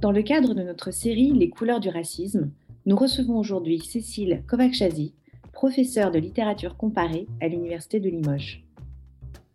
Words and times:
Dans 0.00 0.12
le 0.12 0.22
cadre 0.22 0.54
de 0.54 0.62
notre 0.62 0.92
série 0.92 1.30
Les 1.32 1.50
couleurs 1.50 1.78
du 1.78 1.90
racisme, 1.90 2.50
nous 2.86 2.96
recevons 2.96 3.38
aujourd'hui 3.38 3.80
Cécile 3.80 4.42
Kovachazi, 4.48 5.12
professeure 5.52 6.10
de 6.10 6.18
littérature 6.18 6.78
comparée 6.78 7.26
à 7.42 7.48
l'Université 7.48 8.00
de 8.00 8.08
Limoges. 8.08 8.64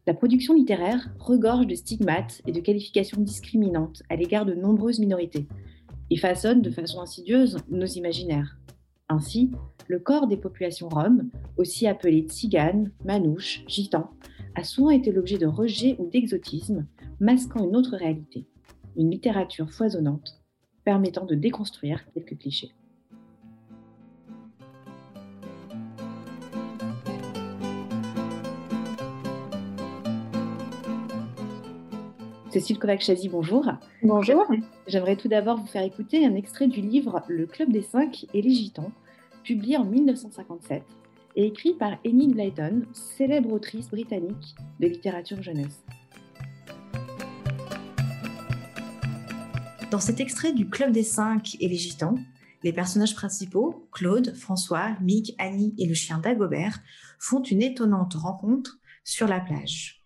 La 0.05 0.13
production 0.13 0.54
littéraire 0.54 1.09
regorge 1.20 1.66
de 1.66 1.73
stigmates 1.73 2.44
et 2.45 2.52
de 2.52 2.59
qualifications 2.59 3.20
discriminantes 3.20 4.04
à 4.08 4.16
l'égard 4.16 4.45
de 4.45 4.54
nombreuses 4.54 5.00
minorités 5.00 5.48
et 6.12 6.18
façonne 6.18 6.62
de 6.62 6.70
façon 6.70 7.02
insidieuse 7.02 7.57
nos 7.71 7.88
imaginaires. 7.88 8.59
Ainsi, 9.09 9.49
le 9.88 9.98
corps 9.98 10.27
des 10.27 10.38
populations 10.38 10.90
roms, 10.90 11.27
aussi 11.57 11.88
appelés 11.88 12.23
tziganes, 12.27 12.91
manouches, 13.04 13.63
gitans, 13.66 14.12
a 14.54 14.63
souvent 14.63 14.91
été 14.91 15.12
l'objet 15.12 15.40
de 15.40 15.48
rejet 15.48 15.96
ou 15.98 16.07
d'exotisme, 16.07 16.85
masquant 17.20 17.68
une 17.68 17.76
autre 17.76 17.96
réalité, 17.96 18.46
une 18.98 19.12
littérature 19.12 19.72
foisonnante 19.72 20.41
permettant 20.84 21.26
de 21.26 21.35
déconstruire 21.35 22.05
quelques 22.13 22.38
clichés. 22.38 22.72
Cécile 32.52 32.80
Kovac-Chazy, 32.80 33.27
bonjour. 33.27 33.70
Bonjour. 34.02 34.45
J'aimerais 34.88 35.18
tout 35.18 35.27
d'abord 35.27 35.57
vous 35.57 35.68
faire 35.68 35.84
écouter 35.84 36.26
un 36.26 36.35
extrait 36.35 36.68
du 36.68 36.80
livre 36.80 37.21
Le 37.27 37.46
Club 37.48 37.70
des 37.70 37.82
Cinq 37.82 38.27
et 38.34 38.41
les 38.41 38.52
Gitans, 38.52 38.93
publié 39.43 39.76
en 39.76 39.84
1957 39.84 40.84
et 41.35 41.48
écrit 41.48 41.73
par 41.73 41.98
Enid 42.05 42.32
Blyton, 42.32 42.84
célèbre 42.93 43.51
autrice 43.51 43.90
britannique 43.90 44.55
de 44.79 44.88
littérature 44.88 45.41
jeunesse. 45.41 45.84
Dans 49.96 50.01
cet 50.01 50.20
extrait 50.20 50.51
du 50.51 50.68
Club 50.68 50.91
des 50.91 51.04
Cinq 51.04 51.55
et 51.62 51.70
les 51.70 51.77
Gitans, 51.77 52.20
les 52.63 52.74
personnages 52.74 53.15
principaux, 53.15 53.88
Claude, 53.93 54.35
François, 54.35 54.90
Mick, 54.99 55.34
Annie 55.38 55.74
et 55.77 55.88
le 55.88 55.93
chien 55.93 56.18
Dagobert, 56.18 56.82
font 57.18 57.41
une 57.41 57.62
étonnante 57.62 58.16
rencontre 58.16 58.77
sur 59.05 59.26
la 59.26 59.40
plage. 59.40 60.04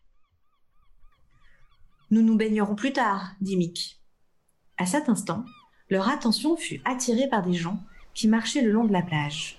Nous 2.11 2.21
nous 2.21 2.37
baignerons 2.37 2.75
plus 2.75 2.93
tard, 2.93 3.31
dit 3.41 3.57
Mick. 3.57 3.99
À 4.77 4.85
cet 4.85 5.09
instant, 5.09 5.43
leur 5.89 6.07
attention 6.07 6.55
fut 6.55 6.81
attirée 6.85 7.27
par 7.27 7.41
des 7.41 7.53
gens 7.53 7.81
qui 8.13 8.27
marchaient 8.27 8.61
le 8.61 8.71
long 8.71 8.85
de 8.85 8.93
la 8.93 9.01
plage. 9.01 9.57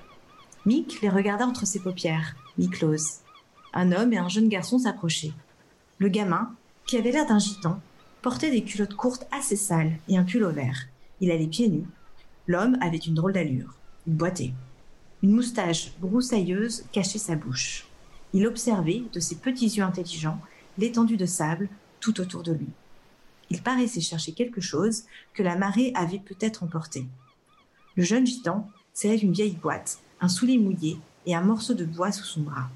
Mick 0.65 1.01
les 1.01 1.09
regarda 1.09 1.45
entre 1.45 1.67
ses 1.67 1.81
paupières, 1.81 2.37
mi-closes. 2.57 3.23
Un 3.75 3.91
homme 3.91 4.13
et 4.13 4.19
un 4.19 4.29
jeune 4.29 4.49
garçon 4.49 4.79
s'approchaient. 4.79 5.35
Le 5.99 6.09
gamin, 6.09 6.55
qui 6.87 6.97
avait 6.97 7.11
l'air 7.11 7.27
d'un 7.27 7.41
gitan, 7.41 7.81
portait 8.23 8.51
des 8.51 8.63
culottes 8.63 8.95
courtes 8.95 9.27
assez 9.31 9.57
sales 9.57 9.99
et 10.09 10.17
un 10.17 10.25
pull 10.25 10.45
au 10.45 10.51
vert. 10.51 10.89
Il 11.21 11.31
allait 11.31 11.47
pieds 11.47 11.69
nus. 11.69 11.87
L'homme 12.47 12.77
avait 12.81 12.97
une 12.97 13.15
drôle 13.15 13.33
d'allure. 13.33 13.75
Il 14.07 14.15
boitait. 14.15 14.53
Une 15.23 15.33
moustache 15.33 15.93
broussailleuse 16.01 16.85
cachait 16.93 17.19
sa 17.19 17.37
bouche. 17.37 17.87
Il 18.33 18.47
observait, 18.47 19.03
de 19.13 19.21
ses 19.21 19.37
petits 19.37 19.67
yeux 19.67 19.83
intelligents, 19.83 20.41
l'étendue 20.79 21.17
de 21.17 21.27
sable 21.27 21.69
tout 22.01 22.21
autour 22.21 22.43
de 22.43 22.53
lui. 22.53 22.69
Il 23.51 23.63
paraissait 23.63 24.01
chercher 24.01 24.33
quelque 24.33 24.61
chose 24.61 25.03
que 25.35 25.43
la 25.43 25.57
marée 25.57 25.93
avait 25.95 26.21
peut-être 26.21 26.63
emporté. 26.63 27.07
Le 27.97 28.05
jeune 28.05 28.27
gitan 28.27 28.71
serrait 28.95 29.19
une 29.19 29.33
vieille 29.33 29.57
boîte, 29.57 29.99
un 30.21 30.29
soulier 30.29 30.59
mouillé 30.59 30.99
et 31.27 31.35
un 31.35 31.43
morceau 31.43 31.75
de 31.75 31.85
bois 31.85 32.13
sous 32.13 32.25
son 32.25 32.43
bras. 32.43 32.71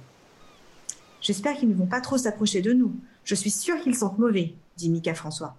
J'espère 1.20 1.56
qu'ils 1.56 1.68
ne 1.68 1.74
vont 1.74 1.86
pas 1.86 2.00
trop 2.00 2.18
s'approcher 2.18 2.60
de 2.60 2.72
nous. 2.72 2.94
Je 3.24 3.34
suis 3.34 3.50
sûr 3.50 3.80
qu'ils 3.80 3.94
sentent 3.94 4.18
mauvais, 4.18 4.54
dit 4.76 4.90
Mick 4.90 5.08
à 5.08 5.14
François. 5.14 5.56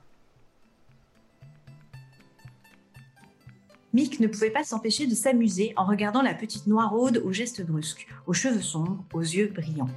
Mick 3.94 4.20
ne 4.20 4.28
pouvait 4.28 4.50
pas 4.50 4.66
s'empêcher 4.66 5.08
de 5.08 5.16
s'amuser 5.16 5.74
en 5.78 5.86
regardant 5.86 6.22
la 6.22 6.34
petite 6.34 6.68
noiraude 6.68 7.22
aux 7.24 7.32
gestes 7.32 7.66
brusques, 7.66 8.08
aux 8.28 8.34
cheveux 8.34 8.62
sombres, 8.62 9.06
aux 9.14 9.22
yeux 9.22 9.52
brillants. 9.56 9.90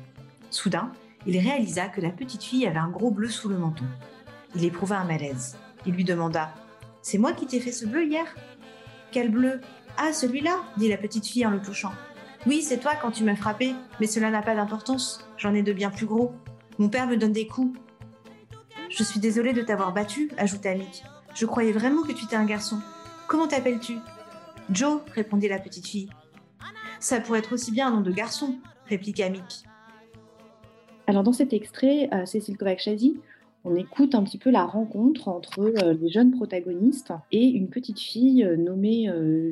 Soudain, 0.51 0.93
il 1.27 1.37
réalisa 1.37 1.89
que 1.89 2.01
la 2.01 2.11
petite 2.11 2.45
fille 2.45 2.67
avait 2.67 2.79
un 2.79 2.91
gros 2.91 3.11
bleu 3.11 3.29
sous 3.29 3.49
le 3.49 3.59
menton. 3.59 3.85
Il 4.55 4.65
éprouva 4.65 4.99
un 4.99 5.05
malaise. 5.05 5.57
Il 5.85 5.95
lui 5.95 6.05
demanda 6.05 6.55
C'est 7.03 7.19
moi 7.19 7.33
qui 7.33 7.47
t'ai 7.47 7.59
fait 7.59 7.73
ce 7.73 7.87
bleu 7.87 8.07
hier? 8.07 8.27
Quel 9.11 9.31
bleu? 9.31 9.61
Ah, 9.97 10.13
celui-là 10.13 10.63
dit 10.77 10.89
la 10.89 10.97
petite 10.97 11.27
fille 11.27 11.45
en 11.45 11.51
le 11.51 11.61
touchant. 11.61 11.93
Oui, 12.47 12.63
c'est 12.63 12.79
toi 12.79 12.93
quand 13.03 13.11
tu 13.11 13.25
m'as 13.25 13.35
frappé, 13.35 13.75
mais 13.99 14.07
cela 14.07 14.31
n'a 14.31 14.43
pas 14.43 14.55
d'importance. 14.55 15.29
J'en 15.37 15.55
ai 15.55 15.63
de 15.63 15.73
bien 15.73 15.91
plus 15.91 16.07
gros. 16.07 16.33
Mon 16.79 16.89
père 16.89 17.09
me 17.09 17.17
donne 17.17 17.33
des 17.33 17.49
coups. 17.49 17.77
Je 18.91 19.05
suis 19.05 19.21
désolée 19.21 19.53
de 19.53 19.63
t'avoir 19.63 19.93
battu, 19.93 20.31
ajouta 20.39 20.75
Mick. 20.75 21.05
Je 21.35 21.45
croyais 21.45 21.73
vraiment 21.73 22.03
que 22.03 22.13
tu 22.13 22.25
étais 22.25 22.37
un 22.37 22.47
garçon. 22.47 22.79
Comment 23.27 23.47
t'appelles-tu? 23.47 23.99
Joe, 24.71 25.03
répondit 25.13 25.49
la 25.49 25.59
petite 25.59 25.87
fille. 25.87 26.09
Ça 26.99 27.21
pourrait 27.21 27.41
être 27.41 27.53
aussi 27.53 27.71
bien 27.71 27.89
un 27.89 27.97
nom 27.97 28.01
de 28.01 28.11
garçon, 28.11 28.57
répliqua 28.87 29.29
Mick. 29.29 29.65
Alors 31.07 31.23
dans 31.23 31.33
cet 31.33 31.53
extrait, 31.53 32.09
euh, 32.13 32.25
Cécile 32.25 32.57
Kovac-Chazy, 32.57 33.21
on 33.65 33.77
écoute 33.77 34.15
un 34.15 34.23
petit 34.23 34.39
peu 34.39 34.51
la 34.51 34.65
rencontre 34.65 35.29
entre 35.29 35.61
euh, 35.61 35.95
les 36.01 36.09
jeunes 36.09 36.31
protagonistes 36.31 37.13
et 37.31 37.45
une 37.45 37.69
petite 37.69 38.01
fille 38.01 38.43
euh, 38.43 38.57
nommée 38.57 39.11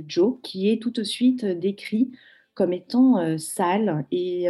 Jo, 0.08 0.40
qui 0.42 0.70
est 0.70 0.80
tout 0.80 0.90
de 0.90 1.02
suite 1.02 1.44
décrite 1.44 2.14
comme 2.54 2.72
étant 2.72 3.38
sale 3.38 4.06
et 4.10 4.48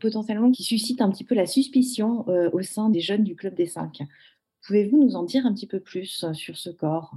potentiellement 0.00 0.50
qui 0.50 0.62
suscite 0.62 1.00
un 1.00 1.10
petit 1.10 1.24
peu 1.24 1.34
la 1.34 1.46
suspicion 1.46 2.24
au 2.52 2.62
sein 2.62 2.88
des 2.90 3.00
jeunes 3.00 3.24
du 3.24 3.36
Club 3.36 3.54
des 3.54 3.66
Cinq. 3.66 4.02
Pouvez-vous 4.66 5.02
nous 5.02 5.16
en 5.16 5.24
dire 5.24 5.44
un 5.46 5.52
petit 5.52 5.66
peu 5.66 5.80
plus 5.80 6.24
sur 6.32 6.56
ce 6.56 6.70
corps? 6.70 7.14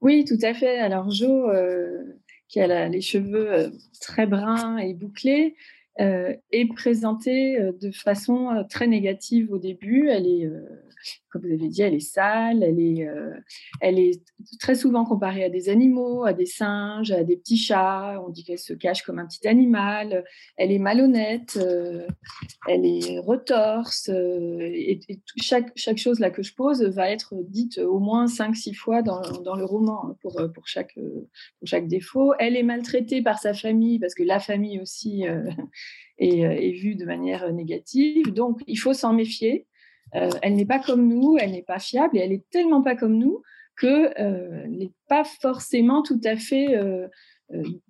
Oui, 0.00 0.24
tout 0.24 0.38
à 0.42 0.54
fait. 0.54 0.78
Alors 0.78 1.10
Jo, 1.10 1.50
qui 2.48 2.60
a 2.60 2.88
les 2.88 3.00
cheveux 3.00 3.72
très 4.00 4.26
bruns 4.26 4.78
et 4.78 4.94
bouclés, 4.94 5.56
euh, 6.00 6.32
est 6.52 6.72
présentée 6.72 7.60
euh, 7.60 7.72
de 7.72 7.90
façon 7.90 8.50
euh, 8.50 8.62
très 8.62 8.86
négative 8.86 9.50
au 9.52 9.58
début. 9.58 10.08
Elle 10.08 10.28
est 10.28 10.48
comme 11.30 11.42
vous 11.42 11.52
avez 11.52 11.68
dit, 11.68 11.82
elle 11.82 11.94
est 11.94 12.00
sale, 12.00 12.62
elle 12.62 12.80
est, 12.80 13.06
elle 13.80 14.00
est 14.00 14.20
très 14.58 14.74
souvent 14.74 15.04
comparée 15.04 15.44
à 15.44 15.48
des 15.48 15.68
animaux, 15.68 16.24
à 16.24 16.32
des 16.32 16.46
singes, 16.46 17.12
à 17.12 17.22
des 17.22 17.36
petits 17.36 17.56
chats. 17.56 18.20
On 18.26 18.30
dit 18.30 18.42
qu'elle 18.42 18.58
se 18.58 18.72
cache 18.72 19.02
comme 19.02 19.18
un 19.20 19.26
petit 19.26 19.46
animal. 19.46 20.24
Elle 20.56 20.72
est 20.72 20.80
malhonnête, 20.80 21.56
elle 22.66 22.84
est 22.84 23.18
retorse. 23.20 24.08
Et, 24.08 25.00
chaque, 25.40 25.70
chaque 25.76 25.98
chose 25.98 26.18
là 26.18 26.30
que 26.30 26.42
je 26.42 26.52
pose 26.54 26.82
va 26.82 27.10
être 27.10 27.34
dite 27.42 27.78
au 27.78 28.00
moins 28.00 28.26
5-6 28.26 28.74
fois 28.74 29.02
dans, 29.02 29.20
dans, 29.42 29.54
le 29.54 29.64
roman 29.64 30.08
hein, 30.08 30.16
pour, 30.20 30.42
pour, 30.52 30.66
chaque, 30.66 30.94
pour 30.94 31.68
chaque 31.68 31.86
défaut. 31.86 32.32
Elle 32.40 32.56
est 32.56 32.64
maltraitée 32.64 33.22
par 33.22 33.38
sa 33.38 33.54
famille 33.54 34.00
parce 34.00 34.14
que 34.14 34.24
la 34.24 34.40
famille 34.40 34.80
aussi 34.80 35.24
est, 36.18 36.40
est 36.40 36.72
vue 36.72 36.94
de 36.94 37.04
manière 37.04 37.52
négative. 37.52 38.32
Donc, 38.32 38.60
il 38.66 38.76
faut 38.76 38.94
s'en 38.94 39.12
méfier. 39.12 39.66
Euh, 40.14 40.30
elle 40.42 40.54
n'est 40.54 40.66
pas 40.66 40.78
comme 40.78 41.06
nous, 41.06 41.36
elle 41.38 41.52
n'est 41.52 41.62
pas 41.62 41.78
fiable 41.78 42.16
et 42.16 42.20
elle 42.20 42.32
est 42.32 42.48
tellement 42.50 42.82
pas 42.82 42.96
comme 42.96 43.18
nous 43.18 43.42
qu'elle 43.78 44.14
euh, 44.18 44.66
n'est 44.66 44.92
pas 45.08 45.24
forcément 45.24 46.02
tout 46.02 46.20
à 46.24 46.36
fait 46.36 46.76
euh, 46.76 47.08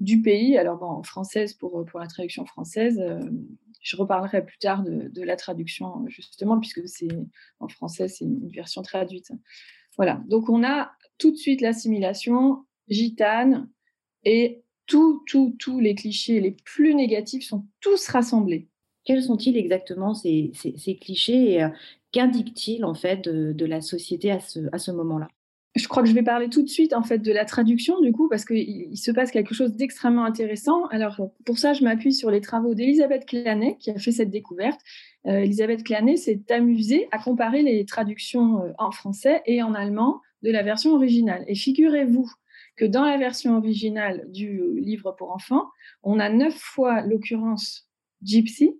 du 0.01 0.21
pays. 0.21 0.59
Alors 0.59 0.79
bon, 0.79 1.03
française 1.03 1.55
pour, 1.55 1.85
pour 1.85 2.01
la 2.01 2.07
traduction 2.07 2.45
française, 2.45 3.03
je 3.81 3.97
reparlerai 3.97 4.45
plus 4.45 4.59
tard 4.59 4.83
de, 4.83 5.23
la 5.23 5.37
traduction 5.37 6.07
justement 6.09 6.59
puisque 6.59 6.87
c'est 6.89 7.09
en 7.61 7.69
français 7.69 8.09
c'est 8.09 8.25
une 8.25 8.49
version 8.49 8.83
traduite. 8.83 9.31
Voilà, 9.97 10.23
donc 10.29 10.49
on 10.49 10.65
a 10.65 10.93
tout 11.19 11.31
de 11.31 11.37
suite 11.37 11.61
l'assimilation 11.61 12.65
gitane 12.89 13.69
et 14.25 14.63
tous 14.89 15.81
les 15.81 15.95
clichés 15.95 16.41
les 16.41 16.51
plus 16.51 16.95
négatifs 16.95 17.47
sont 17.47 17.65
tous 17.81 18.09
rassemblés. 18.09 18.69
Quels 19.05 19.23
sont-ils 19.23 19.57
exactement 19.57 20.15
ces, 20.15 20.51
ces, 20.55 20.97
clichés 20.97 21.55
et 21.55 21.67
qu'indiquent-ils 22.13 22.85
en 22.85 22.95
fait 22.95 23.23
de, 23.29 23.65
la 23.65 23.81
société 23.81 24.31
à 24.31 24.41
ce, 24.41 24.61
à 24.73 24.79
ce 24.79 24.91
moment-là? 24.91 25.29
Je 25.77 25.87
crois 25.87 26.03
que 26.03 26.09
je 26.09 26.15
vais 26.15 26.23
parler 26.23 26.49
tout 26.49 26.63
de 26.63 26.69
suite 26.69 26.93
en 26.93 27.03
fait 27.03 27.19
de 27.19 27.33
la 27.33 27.45
traduction 27.45 28.01
du 28.01 28.11
coup 28.11 28.29
parce 28.29 28.45
qu'il 28.45 28.59
il 28.59 28.97
se 28.97 29.11
passe 29.13 29.31
quelque 29.31 29.55
chose 29.55 29.75
d'extrêmement 29.75 30.25
intéressant. 30.25 30.87
Alors 30.87 31.21
pour 31.45 31.59
ça, 31.59 31.73
je 31.73 31.85
m'appuie 31.85 32.13
sur 32.13 32.31
les 32.31 32.41
travaux 32.41 32.75
d'Elisabeth 32.75 33.27
Clanet 33.27 33.79
qui 33.79 33.91
a 33.91 33.99
fait 33.99 34.11
cette 34.11 34.31
découverte. 34.31 34.81
Euh, 35.27 35.41
Elisabeth 35.41 35.85
Clanet 35.85 36.19
s'est 36.19 36.43
amusée 36.51 37.07
à 37.13 37.19
comparer 37.19 37.63
les 37.63 37.85
traductions 37.85 38.63
euh, 38.63 38.73
en 38.79 38.91
français 38.91 39.43
et 39.47 39.63
en 39.63 39.75
allemand 39.75 40.21
de 40.43 40.51
la 40.51 40.63
version 40.63 40.95
originale. 40.95 41.45
Et 41.47 41.55
figurez-vous 41.55 42.31
que 42.79 42.85
dans 42.85 43.05
la 43.05 43.19
version 43.19 43.57
originale 43.57 44.25
du 44.31 44.63
livre 44.81 45.13
pour 45.13 45.33
enfants, 45.33 45.69
on 46.03 46.19
a 46.19 46.31
neuf 46.31 46.55
fois 46.55 47.03
l'occurrence 47.03 47.91
gypsy 48.23 48.79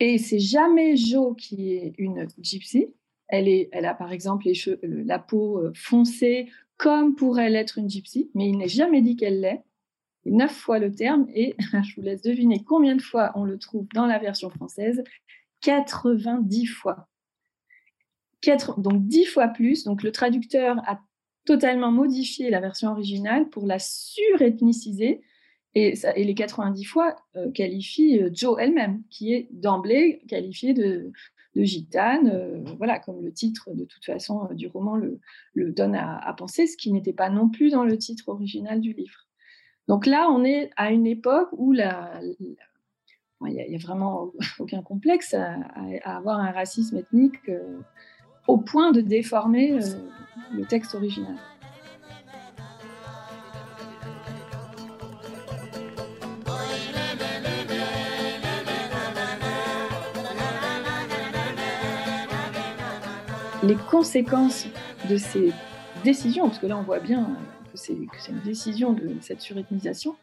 et 0.00 0.16
c'est 0.16 0.40
jamais 0.40 0.96
Jo 0.96 1.34
qui 1.34 1.74
est 1.74 1.92
une 1.98 2.26
gypsy. 2.38 2.88
Elle, 3.28 3.48
est, 3.48 3.68
elle 3.70 3.84
a 3.84 3.94
par 3.94 4.12
exemple 4.12 4.46
les 4.46 4.54
cheveux, 4.54 4.80
la 4.82 5.18
peau 5.18 5.58
euh, 5.58 5.72
foncée, 5.74 6.50
comme 6.78 7.14
pourrait 7.14 7.50
l'être 7.50 7.78
une 7.78 7.88
gypsy, 7.88 8.30
mais 8.34 8.48
il 8.48 8.56
n'est 8.56 8.66
jamais 8.66 9.02
dit 9.02 9.14
qu'elle 9.14 9.40
l'est. 9.40 9.62
Neuf 10.24 10.52
fois 10.52 10.78
le 10.78 10.92
terme, 10.92 11.26
et 11.34 11.54
je 11.84 11.94
vous 11.94 12.02
laisse 12.02 12.22
deviner 12.22 12.64
combien 12.64 12.96
de 12.96 13.02
fois 13.02 13.30
on 13.34 13.44
le 13.44 13.58
trouve 13.58 13.86
dans 13.94 14.06
la 14.06 14.18
version 14.18 14.50
française 14.50 15.04
90 15.60 16.66
fois. 16.66 17.08
donc 18.78 19.06
10 19.06 19.26
fois 19.26 19.48
plus. 19.48 19.84
Donc 19.84 20.02
le 20.02 20.10
traducteur 20.10 20.78
a 20.88 21.00
totalement 21.44 21.90
modifié 21.90 22.50
la 22.50 22.60
version 22.60 22.90
originale 22.90 23.48
pour 23.48 23.66
la 23.66 23.78
surethniciser 23.78 25.22
et, 25.74 25.94
et 26.16 26.24
les 26.24 26.34
90 26.34 26.84
fois 26.84 27.16
euh, 27.36 27.50
qualifie 27.52 28.20
euh, 28.20 28.30
Jo 28.32 28.58
elle-même, 28.58 29.02
qui 29.08 29.32
est 29.32 29.48
d'emblée 29.52 30.22
qualifiée 30.28 30.74
de, 30.74 31.12
gitane, 31.56 32.28
euh, 32.28 32.62
voilà, 32.78 32.98
comme 32.98 33.22
le 33.22 33.32
titre 33.32 33.70
de 33.74 33.84
toute 33.84 34.04
façon 34.04 34.48
du 34.52 34.66
roman 34.66 34.96
le, 34.96 35.20
donne 35.72 35.94
à, 35.94 36.34
penser, 36.36 36.66
ce 36.66 36.76
qui 36.76 36.92
n'était 36.92 37.12
pas 37.12 37.28
non 37.28 37.48
plus 37.48 37.70
dans 37.70 37.84
le 37.84 37.98
titre 37.98 38.28
original 38.28 38.80
du 38.80 38.92
livre. 38.92 39.26
Donc 39.88 40.06
là, 40.06 40.28
on 40.30 40.44
est 40.44 40.70
à 40.76 40.90
une 40.90 41.06
époque 41.06 41.48
où 41.52 41.72
il 41.74 41.84
n'y 43.42 43.74
a, 43.74 43.78
vraiment 43.78 44.32
aucun 44.58 44.82
complexe 44.82 45.34
à, 45.34 45.56
avoir 46.04 46.38
un 46.38 46.52
racisme 46.52 46.96
ethnique 46.96 47.50
au 48.50 48.58
point 48.58 48.90
de 48.90 49.00
déformer 49.00 49.78
le 50.52 50.64
texte 50.64 50.94
original. 50.94 51.36
les 63.62 63.76
conséquences 63.76 64.66
de 65.10 65.18
ces 65.18 65.52
décisions, 66.02 66.46
parce 66.46 66.58
que 66.58 66.66
là 66.66 66.78
on 66.78 66.82
voit 66.82 66.98
bien 66.98 67.36
que 67.70 67.78
c'est 67.78 67.92
une 67.92 68.40
décision 68.42 68.94
de 68.94 69.16
cette 69.20 69.42
surethnisation, 69.42 70.16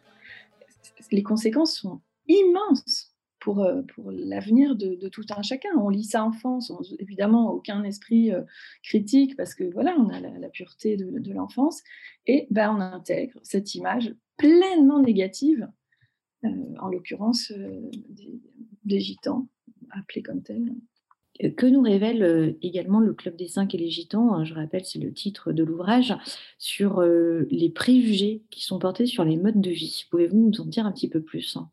les 1.12 1.21
conséquences 1.21 1.75
sont 1.75 2.01
immenses 2.27 3.06
pour, 3.39 3.63
euh, 3.63 3.81
pour 3.93 4.11
l'avenir 4.11 4.75
de, 4.75 5.07
tout 5.09 5.25
un 5.29 5.41
chacun. 5.41 5.69
On 5.77 5.89
lit 5.89 6.03
ça 6.03 6.23
enfant, 6.23 6.59
sans 6.59 6.81
évidemment 6.99 7.51
aucun 7.51 7.83
esprit 7.83 8.31
euh, 8.31 8.43
critique, 8.83 9.35
parce 9.35 9.53
que 9.55 9.63
voilà, 9.63 9.95
on 9.97 10.09
a 10.09 10.19
la, 10.19 10.49
pureté 10.49 10.97
de, 10.97 11.33
l'enfance, 11.33 11.81
et 12.25 12.47
ben, 12.51 12.75
on 12.75 12.79
intègre 12.79 13.39
cette 13.43 13.75
image 13.75 14.15
pleinement 14.37 15.01
négative, 15.01 15.67
euh, 16.45 16.49
en 16.79 16.87
l'occurrence 16.89 17.51
des, 18.83 18.99
gitans, 18.99 19.47
appelés 19.91 20.23
comme 20.23 20.41
tels, 20.41 20.73
que 21.55 21.67
nous 21.67 21.81
révèle 21.81 22.57
également 22.63 22.99
le 22.99 23.13
Club 23.13 23.35
des 23.35 23.47
Cinq 23.47 23.75
et 23.75 23.77
les 23.77 23.91
Gitans, 23.91 24.33
hein, 24.33 24.43
je 24.43 24.55
rappelle, 24.55 24.85
c'est 24.85 24.97
le 24.97 25.13
titre 25.13 25.51
de 25.51 25.63
l'ouvrage, 25.63 26.15
sur 26.57 27.01
les 27.03 27.69
préjugés 27.69 28.43
qui 28.49 28.63
sont 28.63 28.79
portés 28.79 29.05
sur 29.05 29.23
les 29.23 29.37
modes 29.37 29.61
de 29.61 29.69
vie. 29.69 30.07
Pouvez-vous 30.09 30.35
nous 30.35 30.61
en 30.61 30.65
dire 30.65 30.87
un 30.87 30.91
petit 30.91 31.09
peu 31.09 31.21
plus 31.21 31.55
hein? 31.55 31.69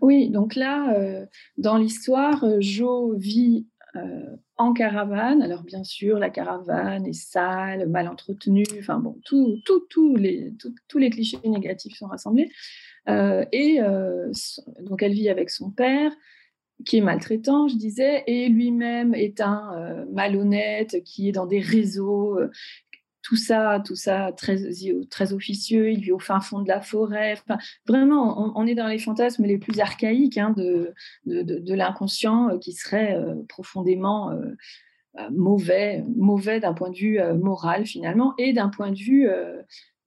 Oui, 0.00 0.30
donc 0.30 0.54
là, 0.54 0.94
euh, 0.94 1.26
dans 1.56 1.76
l'histoire, 1.76 2.44
Jo 2.60 3.14
vit 3.16 3.66
en 4.58 4.72
caravane. 4.74 5.42
Alors 5.42 5.64
bien 5.64 5.82
sûr, 5.82 6.20
la 6.20 6.30
caravane 6.30 7.04
est 7.04 7.12
sale, 7.12 7.88
mal 7.88 8.06
entretenue, 8.06 8.62
enfin 8.78 8.98
bon, 8.98 9.18
tout, 9.24 9.56
les, 10.16 10.52
tous 10.86 10.98
les 10.98 11.10
clichés 11.10 11.38
négatifs 11.44 11.96
sont 11.96 12.06
rassemblés. 12.06 12.48
et 13.08 13.80
donc 14.82 15.02
elle 15.02 15.14
vit 15.14 15.28
avec 15.28 15.50
son 15.50 15.72
père, 15.72 16.12
qui 16.84 16.98
est 16.98 17.00
maltraitant, 17.00 17.68
je 17.68 17.76
disais, 17.76 18.22
et 18.26 18.48
lui-même 18.48 19.14
est 19.14 19.40
un 19.40 19.72
euh, 19.76 20.04
malhonnête 20.12 21.02
qui 21.04 21.28
est 21.28 21.32
dans 21.32 21.46
des 21.46 21.60
réseaux, 21.60 22.38
euh, 22.38 22.50
tout 23.28 23.36
ça, 23.36 23.82
tout 23.84 23.94
ça 23.94 24.32
très, 24.32 25.32
officieux. 25.32 25.90
Il 25.90 26.00
vit 26.00 26.12
au 26.12 26.18
fin 26.18 26.40
fond 26.40 26.62
de 26.62 26.68
la 26.68 26.80
forêt. 26.80 27.36
Vraiment, 27.86 28.56
on, 28.56 28.66
est 28.66 28.74
dans 28.74 28.86
les 28.86 28.98
fantasmes 28.98 29.44
les 29.44 29.58
plus 29.58 29.80
archaïques 29.80 30.38
hein, 30.38 30.54
de, 30.56 30.94
l'inconscient 31.26 32.48
euh, 32.48 32.58
qui 32.58 32.72
serait 32.72 33.16
profondément 33.48 34.32
mauvais, 35.30 36.04
mauvais 36.16 36.60
d'un 36.60 36.72
point 36.72 36.90
de 36.90 36.96
vue 36.96 37.20
moral 37.34 37.84
finalement, 37.84 38.32
et 38.38 38.54
d'un 38.54 38.68
point 38.68 38.90
de 38.90 38.98
vue 38.98 39.28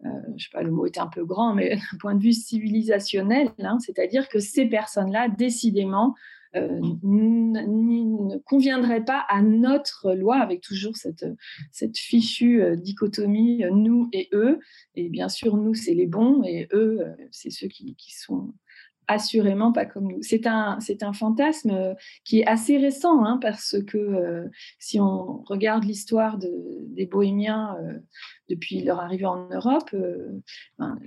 je 0.03 0.09
je 0.37 0.43
sais 0.45 0.49
pas, 0.51 0.63
le 0.63 0.71
mot 0.71 0.87
est 0.87 0.97
un 0.97 1.07
peu 1.07 1.23
grand, 1.25 1.53
mais 1.53 1.75
d'un 1.91 1.97
point 1.99 2.15
de 2.15 2.23
vue 2.23 2.33
civilisationnel, 2.33 3.49
hein, 3.59 3.77
c'est-à-dire 3.79 4.29
que 4.29 4.39
ces 4.39 4.65
personnes-là, 4.65 5.29
décidément, 5.29 6.09
euh, 6.09 6.40
ne 6.53 8.37
conviendrait 8.39 9.03
pas 9.03 9.25
à 9.29 9.41
notre 9.41 10.13
loi, 10.13 10.37
avec 10.37 10.61
toujours 10.61 10.95
cette, 10.97 11.25
cette 11.71 11.97
fichue 11.97 12.61
euh, 12.61 12.75
dichotomie 12.75 13.63
euh, 13.63 13.71
nous 13.71 14.09
et 14.13 14.29
eux. 14.33 14.59
Et 14.95 15.09
bien 15.09 15.29
sûr, 15.29 15.57
nous, 15.57 15.73
c'est 15.73 15.93
les 15.93 16.07
bons, 16.07 16.43
et 16.43 16.67
eux, 16.73 17.05
c'est 17.31 17.49
ceux 17.49 17.67
qui, 17.67 17.95
qui 17.95 18.13
sont 18.13 18.53
assurément 19.07 19.71
pas 19.73 19.85
comme 19.85 20.07
nous. 20.07 20.21
C'est 20.21 20.47
un, 20.47 20.79
c'est 20.79 21.03
un 21.03 21.11
fantasme 21.11 21.95
qui 22.23 22.39
est 22.39 22.47
assez 22.47 22.77
récent, 22.77 23.25
hein, 23.25 23.39
parce 23.41 23.75
que 23.85 24.49
si 24.79 25.01
on 25.01 25.43
regarde 25.43 25.83
l'histoire 25.83 26.37
de, 26.37 26.85
des 26.87 27.07
bohémiens 27.07 27.75
depuis 28.47 28.81
leur 28.81 29.01
arrivée 29.01 29.25
en 29.25 29.49
Europe, 29.49 29.93
ben, 30.77 30.97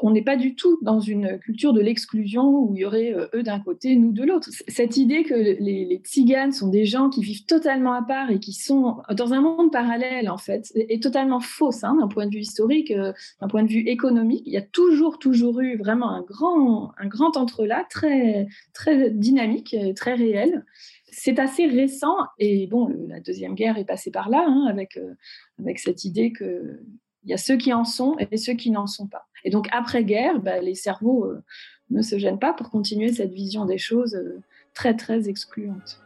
on 0.00 0.10
n'est 0.10 0.22
pas 0.22 0.36
du 0.36 0.54
tout 0.54 0.78
dans 0.82 1.00
une 1.00 1.38
culture 1.38 1.72
de 1.72 1.80
l'exclusion 1.80 2.48
où 2.48 2.74
il 2.74 2.80
y 2.80 2.84
aurait 2.84 3.12
euh, 3.12 3.26
eux 3.34 3.42
d'un 3.42 3.60
côté, 3.60 3.94
nous 3.96 4.12
de 4.12 4.22
l'autre. 4.22 4.48
Cette 4.68 4.96
idée 4.96 5.22
que 5.22 5.34
les, 5.34 6.00
tziganes 6.02 6.52
sont 6.52 6.68
des 6.68 6.86
gens 6.86 7.10
qui 7.10 7.22
vivent 7.22 7.44
totalement 7.44 7.92
à 7.92 8.02
part 8.02 8.30
et 8.30 8.40
qui 8.40 8.52
sont 8.52 8.96
dans 9.14 9.32
un 9.34 9.40
monde 9.40 9.70
parallèle, 9.70 10.30
en 10.30 10.38
fait, 10.38 10.72
est, 10.74 11.02
totalement 11.02 11.40
fausse 11.40 11.84
hein, 11.84 11.96
d'un 12.00 12.08
point 12.08 12.26
de 12.26 12.34
vue 12.34 12.40
historique, 12.40 12.90
euh, 12.90 13.12
d'un 13.40 13.48
point 13.48 13.62
de 13.62 13.68
vue 13.68 13.86
économique. 13.86 14.42
Il 14.46 14.52
y 14.52 14.56
a 14.56 14.62
toujours, 14.62 15.18
toujours 15.18 15.60
eu 15.60 15.76
vraiment 15.76 16.10
un 16.10 16.22
grand, 16.22 16.92
un 16.98 17.06
grand 17.06 17.36
entre-là, 17.36 17.86
très, 17.90 18.46
très 18.72 19.10
dynamique, 19.10 19.76
très 19.96 20.14
réel. 20.14 20.64
C'est 21.10 21.38
assez 21.38 21.66
récent 21.66 22.16
et 22.38 22.66
bon, 22.66 22.88
la 23.08 23.20
deuxième 23.20 23.54
guerre 23.54 23.76
est 23.76 23.84
passée 23.84 24.10
par 24.10 24.30
là, 24.30 24.44
hein, 24.46 24.66
avec, 24.68 24.96
euh, 24.96 25.14
avec 25.58 25.78
cette 25.78 26.04
idée 26.04 26.32
que 26.32 26.80
il 27.24 27.30
y 27.30 27.34
a 27.34 27.38
ceux 27.38 27.56
qui 27.56 27.72
en 27.72 27.84
sont 27.84 28.16
et 28.18 28.36
ceux 28.36 28.54
qui 28.54 28.70
n'en 28.70 28.86
sont 28.86 29.06
pas. 29.06 29.28
Et 29.44 29.50
donc, 29.50 29.68
après-guerre, 29.72 30.40
bah, 30.40 30.60
les 30.60 30.74
cerveaux 30.74 31.26
euh, 31.26 31.42
ne 31.90 32.02
se 32.02 32.18
gênent 32.18 32.38
pas 32.38 32.52
pour 32.52 32.70
continuer 32.70 33.12
cette 33.12 33.32
vision 33.32 33.64
des 33.64 33.78
choses 33.78 34.14
euh, 34.14 34.40
très, 34.74 34.94
très 34.94 35.28
excluante. 35.28 36.00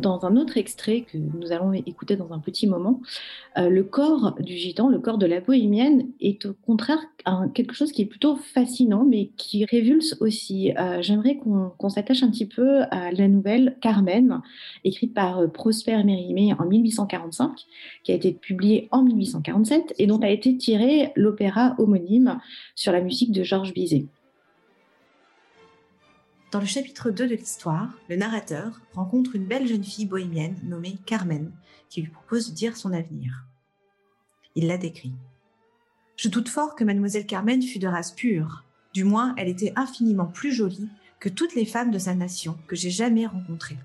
Dans 0.00 0.24
un 0.24 0.36
autre 0.36 0.56
extrait 0.56 1.02
que 1.02 1.18
nous 1.18 1.52
allons 1.52 1.72
écouter 1.72 2.16
dans 2.16 2.32
un 2.32 2.38
petit 2.38 2.66
moment, 2.66 3.00
euh, 3.56 3.68
le 3.68 3.84
corps 3.84 4.36
du 4.40 4.54
gitan, 4.54 4.88
le 4.88 4.98
corps 4.98 5.18
de 5.18 5.26
la 5.26 5.40
bohémienne, 5.40 6.08
est 6.20 6.46
au 6.46 6.54
contraire 6.54 7.00
quelque 7.54 7.74
chose 7.74 7.92
qui 7.92 8.02
est 8.02 8.06
plutôt 8.06 8.36
fascinant, 8.36 9.04
mais 9.04 9.30
qui 9.36 9.64
révulse 9.64 10.16
aussi. 10.20 10.72
Euh, 10.78 11.02
j'aimerais 11.02 11.36
qu'on 11.36 11.88
s'attache 11.88 12.22
un 12.22 12.30
petit 12.30 12.46
peu 12.46 12.82
à 12.90 13.10
la 13.12 13.28
nouvelle 13.28 13.76
Carmen, 13.80 14.40
écrite 14.84 15.14
par 15.14 15.40
euh, 15.40 15.46
Prosper 15.46 16.02
Mérimée 16.04 16.54
en 16.58 16.64
1845, 16.64 17.66
qui 18.02 18.12
a 18.12 18.14
été 18.14 18.32
publiée 18.32 18.88
en 18.90 19.02
1847 19.02 19.94
et 19.98 20.06
dont 20.06 20.20
a 20.20 20.30
été 20.30 20.56
tiré 20.56 21.12
l'opéra 21.16 21.74
homonyme 21.78 22.38
sur 22.74 22.92
la 22.92 23.00
musique 23.00 23.32
de 23.32 23.42
Georges 23.42 23.74
Bizet. 23.74 24.06
Dans 26.50 26.60
le 26.60 26.66
chapitre 26.66 27.10
2 27.10 27.28
de 27.28 27.34
l'histoire, 27.34 27.90
le 28.08 28.16
narrateur 28.16 28.80
rencontre 28.94 29.36
une 29.36 29.44
belle 29.44 29.66
jeune 29.66 29.84
fille 29.84 30.06
bohémienne 30.06 30.56
nommée 30.64 30.96
Carmen 31.04 31.52
qui 31.90 32.00
lui 32.00 32.08
propose 32.08 32.48
de 32.48 32.54
dire 32.54 32.74
son 32.74 32.94
avenir. 32.94 33.44
Il 34.54 34.66
la 34.66 34.78
décrit. 34.78 35.12
Je 36.16 36.28
doute 36.28 36.48
fort 36.48 36.74
que 36.74 36.84
mademoiselle 36.84 37.26
Carmen 37.26 37.60
fût 37.60 37.78
de 37.78 37.86
race 37.86 38.12
pure. 38.12 38.64
Du 38.94 39.04
moins, 39.04 39.34
elle 39.36 39.48
était 39.48 39.74
infiniment 39.76 40.24
plus 40.24 40.50
jolie 40.50 40.88
que 41.20 41.28
toutes 41.28 41.54
les 41.54 41.66
femmes 41.66 41.90
de 41.90 41.98
sa 41.98 42.14
nation 42.14 42.56
que 42.66 42.76
j'ai 42.76 42.90
jamais 42.90 43.26
rencontrées. 43.26 43.78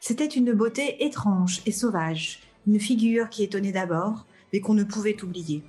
C'était 0.00 0.24
une 0.24 0.54
beauté 0.54 1.04
étrange 1.04 1.60
et 1.66 1.72
sauvage, 1.72 2.40
une 2.66 2.80
figure 2.80 3.28
qui 3.28 3.42
étonnait 3.42 3.72
d'abord, 3.72 4.24
mais 4.54 4.60
qu'on 4.60 4.72
ne 4.72 4.84
pouvait 4.84 5.22
oublier. 5.22 5.62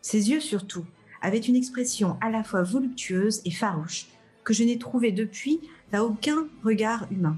Ses 0.00 0.30
yeux 0.30 0.40
surtout 0.40 0.86
avaient 1.20 1.38
une 1.38 1.56
expression 1.56 2.16
à 2.22 2.30
la 2.30 2.42
fois 2.42 2.62
voluptueuse 2.62 3.42
et 3.44 3.50
farouche 3.50 4.06
que 4.44 4.54
je 4.54 4.64
n'ai 4.64 4.78
trouvé 4.78 5.12
depuis 5.12 5.60
à 5.92 6.04
aucun 6.04 6.46
regard 6.64 7.06
humain. 7.10 7.36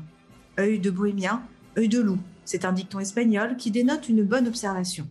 Œil 0.58 0.78
de 0.78 0.90
bohémien, 0.90 1.42
œil 1.76 1.88
de 1.88 2.00
loup, 2.00 2.18
c'est 2.44 2.64
un 2.64 2.72
dicton 2.72 3.00
espagnol 3.00 3.56
qui 3.56 3.70
dénote 3.70 4.08
une 4.08 4.22
bonne 4.22 4.46
observation. 4.46 5.08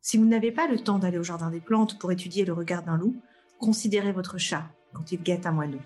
Si 0.00 0.16
vous 0.16 0.26
n'avez 0.26 0.52
pas 0.52 0.66
le 0.66 0.78
temps 0.78 0.98
d'aller 0.98 1.18
au 1.18 1.22
jardin 1.22 1.50
des 1.50 1.60
plantes 1.60 1.98
pour 1.98 2.12
étudier 2.12 2.44
le 2.44 2.52
regard 2.52 2.82
d'un 2.82 2.96
loup, 2.96 3.16
considérez 3.58 4.12
votre 4.12 4.38
chat 4.38 4.68
quand 4.92 5.12
il 5.12 5.22
guette 5.22 5.46
un 5.46 5.52
moineau. 5.52 5.80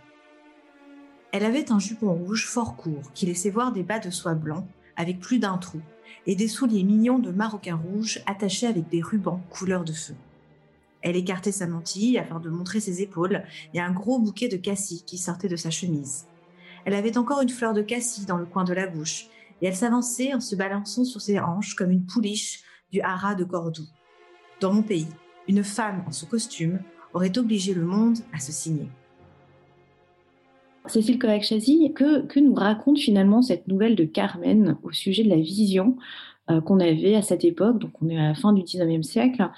Elle 1.33 1.45
avait 1.45 1.71
un 1.71 1.79
jupon 1.79 2.13
rouge 2.15 2.47
fort 2.47 2.77
court 2.77 3.13
qui 3.15 3.27
laissait 3.27 3.51
voir 3.51 3.73
des 3.73 3.83
bas 3.83 3.99
de 3.99 4.11
soie 4.11 4.35
blancs 4.35 4.67
avec 4.97 5.21
plus 5.21 5.39
d'un 5.39 5.59
trou 5.59 5.81
et 6.27 6.35
des 6.35 6.49
souliers 6.49 6.83
mignons 6.83 7.19
de 7.19 7.31
maroquin 7.31 7.77
rouge 7.77 8.21
attachés 8.27 8.67
avec 8.67 8.89
des 8.89 9.03
rubans 9.03 9.43
couleur 9.51 9.85
de 9.85 9.93
feu. 9.93 10.15
Elle 11.07 11.15
écartait 11.15 11.53
sa 11.53 11.69
mantille 11.69 12.19
afin 12.19 12.41
de 12.41 12.51
montrer 12.51 12.81
ses 12.81 13.01
épaules 13.01 13.45
et 13.73 13.79
un 13.79 13.93
gros 13.93 14.19
bouquet 14.19 14.49
de 14.49 14.57
cassis 14.57 15.05
qui 15.05 15.19
sortait 15.19 15.47
de 15.47 15.55
sa 15.55 15.71
chemise. 15.71 16.27
Elle 16.85 16.95
avait 16.95 17.17
encore 17.17 17.43
une 17.43 17.49
fleur 17.49 17.75
de 17.75 17.83
cassis 17.83 18.27
dans 18.27 18.39
le 18.39 18.45
coin 18.45 18.65
de 18.65 18.73
la 18.73 18.89
bouche, 18.89 19.29
et 19.63 19.67
elle 19.67 19.77
s'avançait 19.77 20.35
en 20.35 20.41
se 20.41 20.57
balançant 20.57 21.05
sur 21.05 21.21
ses 21.21 21.39
hanches 21.39 21.77
comme 21.77 21.93
une 21.93 22.05
pouliche 22.05 22.65
du 22.91 23.01
haras 23.03 23.37
de 23.37 23.45
Cordoue. 23.45 23.87
Dans 24.61 24.73
mon 24.73 24.83
pays, 24.83 25.07
une 25.47 25.63
femme 25.63 26.03
en 26.09 26.11
ce 26.11 26.25
costume 26.25 26.81
aurait 27.15 27.39
obligé 27.39 27.73
le 27.73 27.85
monde 27.85 28.19
à 28.33 28.41
se 28.41 28.51
signer. 28.51 28.89
Cécile 30.87 31.21
Kovac-Chazy, 31.21 31.93
que, 31.95 32.41
nous 32.41 32.55
raconte 32.55 32.99
finalement 32.99 33.43
cette 33.43 33.69
nouvelle 33.69 33.95
de 33.95 34.05
Carmen 34.05 34.77
au 34.83 34.91
sujet 34.91 35.23
de 35.23 35.31
la 35.31 35.37
vision 35.37 35.97
qu'on 36.61 36.81
avait 36.81 37.15
à 37.15 37.23
cette 37.23 37.45
époque, 37.45 37.79
donc 37.79 37.91
on 38.03 38.09
est 38.09 38.19
à 38.19 38.29
la 38.29 38.35
fin 38.35 38.53
du 38.53 38.63
19e 38.63 39.03
siècle, 39.03 39.49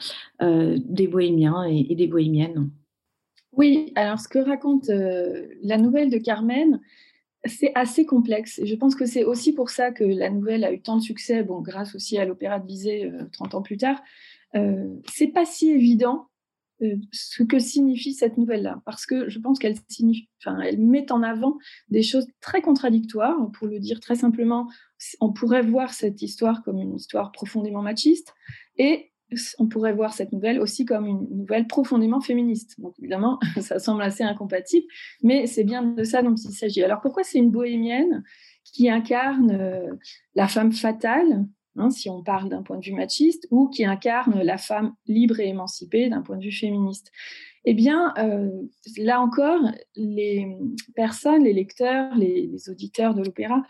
euh, 0.42 0.78
des 0.84 1.06
bohémiens 1.06 1.64
et, 1.64 1.94
des 1.94 2.06
bohémiennes 2.06 2.70
Oui, 3.52 3.92
alors 3.94 4.18
ce 4.18 4.28
que 4.28 4.38
raconte 4.38 4.88
euh, 4.88 5.46
la 5.62 5.78
nouvelle 5.78 6.10
de 6.10 6.18
Carmen, 6.18 6.80
c'est 7.44 7.72
assez 7.74 8.06
complexe. 8.06 8.60
Je 8.64 8.74
pense 8.74 8.94
que 8.94 9.06
c'est 9.06 9.24
aussi 9.24 9.52
pour 9.52 9.70
ça 9.70 9.92
que 9.92 10.04
la 10.04 10.30
nouvelle 10.30 10.64
a 10.64 10.72
eu 10.72 10.80
tant 10.80 10.96
de 10.96 11.02
succès, 11.02 11.42
bon, 11.42 11.60
grâce 11.60 11.94
aussi 11.94 12.18
à 12.18 12.24
l'opéra 12.24 12.58
de 12.58 12.66
Bizet 12.66 13.10
30 13.32 13.54
ans 13.54 13.62
plus 13.62 13.76
tard. 13.76 14.00
c'est 15.06 15.28
pas 15.28 15.44
si 15.44 15.70
évident 15.70 16.26
euh, 16.82 16.96
ce 17.12 17.42
que 17.42 17.58
signifie 17.58 18.14
cette 18.14 18.38
nouvelle-là, 18.38 18.80
parce 18.84 19.06
que 19.06 19.28
je 19.28 19.38
pense 19.38 19.58
qu'elle 19.58 19.76
met 20.78 21.10
en 21.10 21.22
avant 21.22 21.58
des 21.88 22.02
choses 22.02 22.26
très 22.40 22.62
contradictoires. 22.62 23.36
Pour 23.52 23.66
le 23.66 23.80
dire 23.80 24.00
très 24.00 24.14
simplement, 24.14 24.68
on 25.20 25.32
pourrait 25.32 25.62
voir 25.62 25.92
cette 25.92 26.22
histoire 26.22 26.62
comme 26.62 26.78
une 26.78 26.94
histoire 26.94 27.32
profondément 27.32 27.82
machiste, 27.82 28.32
et 28.76 29.10
on 29.58 29.66
pourrait 29.66 29.92
voir 29.92 30.14
cette 30.14 30.32
nouvelle 30.32 30.60
aussi 30.60 30.84
comme 30.84 31.06
une 31.06 31.26
nouvelle 31.30 31.66
profondément 31.66 32.20
féministe. 32.20 32.80
Donc 32.80 32.94
évidemment, 32.98 33.38
ça 33.60 33.78
semble 33.78 34.02
assez 34.02 34.22
incompatible, 34.22 34.86
mais 35.22 35.46
c'est 35.46 35.64
bien 35.64 35.82
de 35.82 36.04
ça 36.04 36.22
dont 36.22 36.34
il 36.34 36.52
s'agit. 36.52 36.82
Alors 36.82 37.00
pourquoi 37.00 37.24
c'est 37.24 37.38
une 37.38 37.50
bohémienne 37.50 38.22
qui 38.64 38.88
incarne 38.88 39.50
euh, 39.50 39.94
la 40.34 40.48
femme 40.48 40.72
fatale? 40.72 41.44
Hein, 41.78 41.90
si 41.90 42.10
on 42.10 42.22
parle 42.22 42.48
d'un 42.48 42.62
point 42.62 42.78
de 42.78 42.84
vue 42.84 42.92
machiste, 42.92 43.46
ou 43.50 43.68
qui 43.68 43.84
incarne 43.84 44.40
la 44.42 44.58
femme 44.58 44.94
libre 45.06 45.40
et 45.40 45.48
émancipée 45.48 46.08
d'un 46.08 46.22
point 46.22 46.36
de 46.36 46.44
vue 46.44 46.52
féministe. 46.52 47.12
Eh 47.64 47.74
bien, 47.74 48.14
euh, 48.18 48.50
là 48.96 49.20
encore, 49.20 49.60
les 49.94 50.56
personnes, 50.94 51.44
les 51.44 51.52
lecteurs, 51.52 52.14
les, 52.14 52.70
auditeurs 52.70 53.14
de 53.14 53.22
l'opéra 53.22 53.62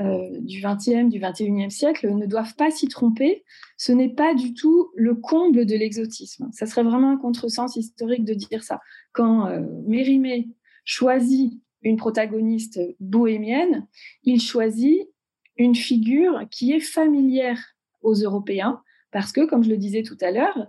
euh, 0.00 0.40
du 0.40 0.60
XXe, 0.60 1.08
du 1.08 1.20
XXIe 1.20 1.70
siècle 1.70 2.12
ne 2.12 2.26
doivent 2.26 2.56
pas 2.56 2.70
s'y 2.70 2.88
tromper. 2.88 3.44
Ce 3.76 3.92
n'est 3.92 4.12
pas 4.12 4.34
du 4.34 4.54
tout 4.54 4.90
le 4.96 5.14
comble 5.14 5.66
de 5.66 5.76
l'exotisme. 5.76 6.48
Ça 6.52 6.66
serait 6.66 6.82
vraiment 6.82 7.10
un 7.10 7.16
contresens 7.16 7.76
historique 7.76 8.24
de 8.24 8.34
dire 8.34 8.64
ça. 8.64 8.80
Quand 9.12 9.46
euh, 9.46 9.60
Mérimée 9.86 10.48
choisit 10.84 11.60
une 11.82 11.96
protagoniste 11.96 12.80
bohémienne, 12.98 13.86
il 14.24 14.40
choisit 14.40 15.08
une 15.56 15.74
figure 15.74 16.42
qui 16.50 16.72
est 16.72 16.80
familière 16.80 17.60
aux 18.02 18.14
Européens, 18.14 18.82
parce 19.14 19.30
que, 19.30 19.46
comme 19.46 19.62
je 19.62 19.70
le 19.70 19.76
disais 19.76 20.02
tout 20.02 20.18
à 20.20 20.32
l'heure, 20.32 20.66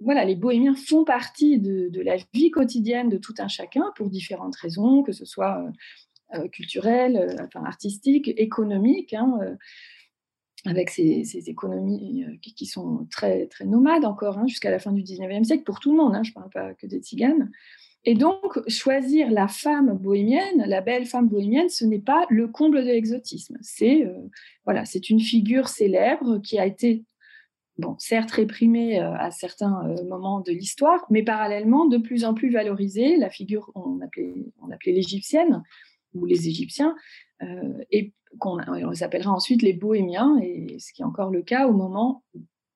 voilà, 0.00 0.24
les 0.24 0.36
bohémiens 0.36 0.74
font 0.74 1.04
partie 1.04 1.58
de, 1.60 2.00
la 2.00 2.16
vie 2.32 2.50
quotidienne 2.50 3.10
de 3.10 3.18
tout 3.18 3.34
un 3.38 3.46
chacun 3.46 3.92
pour 3.94 4.08
différentes 4.08 4.56
raisons, 4.56 5.02
que 5.02 5.12
ce 5.12 5.26
soit 5.26 5.62
euh, 5.62 6.38
euh, 6.38 6.48
culturelles, 6.48 7.16
euh, 7.18 7.44
enfin, 7.44 7.62
artistiques, 7.66 8.32
économiques, 8.38 9.12
hein, 9.12 9.38
avec 10.64 10.88
ces, 10.88 11.22
économies 11.46 12.24
qui, 12.40 12.64
sont 12.64 13.06
très, 13.10 13.46
très 13.48 13.66
nomades 13.66 14.06
encore 14.06 14.38
hein, 14.38 14.46
jusqu'à 14.46 14.70
la 14.70 14.78
fin 14.78 14.92
du 14.92 15.02
19e 15.02 15.44
siècle 15.44 15.64
pour 15.64 15.78
tout 15.78 15.90
le 15.90 15.98
monde, 15.98 16.16
hein, 16.16 16.22
je 16.22 16.30
ne 16.30 16.34
parle 16.34 16.50
pas 16.50 16.72
que 16.72 16.86
des 16.86 17.00
tziganes. 17.00 17.50
Et 18.08 18.14
donc, 18.14 18.60
choisir 18.68 19.32
la 19.32 19.48
femme 19.48 19.98
bohémienne, 19.98 20.64
la 20.64 20.80
belle 20.80 21.06
femme 21.06 21.28
bohémienne, 21.28 21.68
ce 21.68 21.84
n'est 21.84 22.00
pas 22.00 22.24
le 22.30 22.46
comble 22.46 22.84
de 22.84 22.90
l'exotisme. 22.90 23.58
C'est 23.62 24.06
euh, 24.06 24.14
voilà, 24.64 24.84
c'est 24.84 25.10
une 25.10 25.18
figure 25.18 25.66
célèbre 25.66 26.38
qui 26.38 26.56
a 26.60 26.66
été, 26.66 27.04
bon, 27.78 27.96
certes 27.98 28.30
réprimée 28.30 29.02
euh, 29.02 29.12
à 29.16 29.32
certains 29.32 29.84
euh, 29.88 30.04
moments 30.04 30.40
de 30.40 30.52
l'histoire, 30.52 31.04
mais 31.10 31.24
parallèlement 31.24 31.86
de 31.86 31.98
plus 31.98 32.24
en 32.24 32.32
plus 32.32 32.48
valorisée. 32.48 33.16
La 33.16 33.28
figure, 33.28 33.72
on 33.74 34.00
appelait, 34.00 34.52
on 34.62 34.70
appelait 34.70 34.92
l'égyptienne 34.92 35.64
ou 36.14 36.26
les 36.26 36.48
Égyptiens, 36.48 36.96
et 37.90 38.14
qu'on 38.38 38.58
on 38.66 38.90
les 38.90 39.02
appellera 39.02 39.30
ensuite 39.32 39.60
les 39.60 39.74
bohémiens, 39.74 40.38
et 40.40 40.78
ce 40.78 40.94
qui 40.94 41.02
est 41.02 41.04
encore 41.04 41.30
le 41.30 41.42
cas 41.42 41.66
au 41.66 41.74
moment 41.74 42.24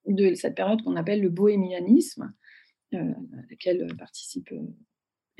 de 0.07 0.35
cette 0.35 0.55
période 0.55 0.83
qu'on 0.83 0.97
appelle 0.97 1.23
le 1.23 1.31
bohémianisme, 1.31 2.35
à 2.93 2.99
laquelle 3.49 3.87
participe 3.97 4.53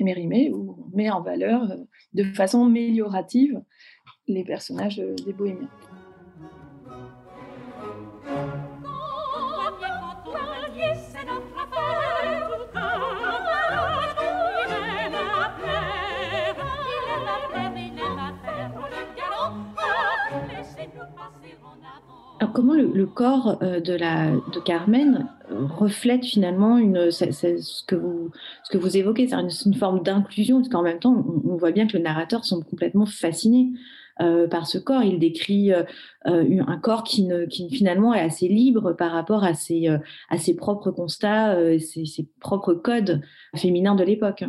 Mérimée, 0.03 0.51
où 0.51 0.75
on 0.77 0.95
met 0.95 1.09
en 1.09 1.21
valeur 1.21 1.71
euh, 1.71 1.77
de 2.13 2.23
façon 2.23 2.65
améliorative 2.65 3.61
les 4.27 4.43
personnages 4.43 4.99
euh, 4.99 5.15
des 5.25 5.33
bohémiens. 5.33 5.69
Alors 22.39 22.53
comment 22.53 22.73
le, 22.73 23.05
corps 23.05 23.61
euh, 23.61 23.79
de, 23.79 23.93
la, 23.93 24.31
de 24.31 24.59
Carmen 24.59 25.29
reflète 25.51 26.25
finalement 26.25 26.77
une, 26.77 27.11
ce, 27.11 27.85
que 27.85 27.95
vous, 27.95 28.31
ce 28.63 28.69
que 28.71 28.77
vous 28.77 28.97
évoquez, 28.97 29.27
c'est 29.27 29.35
une, 29.65 29.73
forme 29.73 30.03
d'inclusion, 30.03 30.57
parce 30.57 30.69
qu'en 30.69 30.81
même 30.81 30.99
temps, 30.99 31.25
on, 31.45 31.57
voit 31.57 31.71
bien 31.71 31.87
que 31.87 31.97
le 31.97 32.03
narrateur 32.03 32.45
semble 32.45 32.65
complètement 32.65 33.05
fasciné 33.05 33.69
euh, 34.21 34.47
par 34.47 34.67
ce 34.67 34.77
corps. 34.77 35.03
Il 35.03 35.19
décrit 35.19 35.71
un 36.25 36.77
corps 36.77 37.03
qui, 37.03 37.23
ne, 37.23 37.45
qui, 37.45 37.69
finalement 37.69 38.13
est 38.13 38.21
assez 38.21 38.47
libre 38.47 38.93
par 38.93 39.11
rapport 39.11 39.43
à 39.43 39.53
ses, 39.53 39.87
à 40.29 40.37
ses 40.37 40.55
propres 40.55 40.91
constats, 40.91 41.55
ses, 41.79 42.05
ses, 42.05 42.27
propres 42.39 42.73
codes 42.73 43.21
féminins 43.55 43.95
de 43.95 44.03
l'époque. 44.03 44.43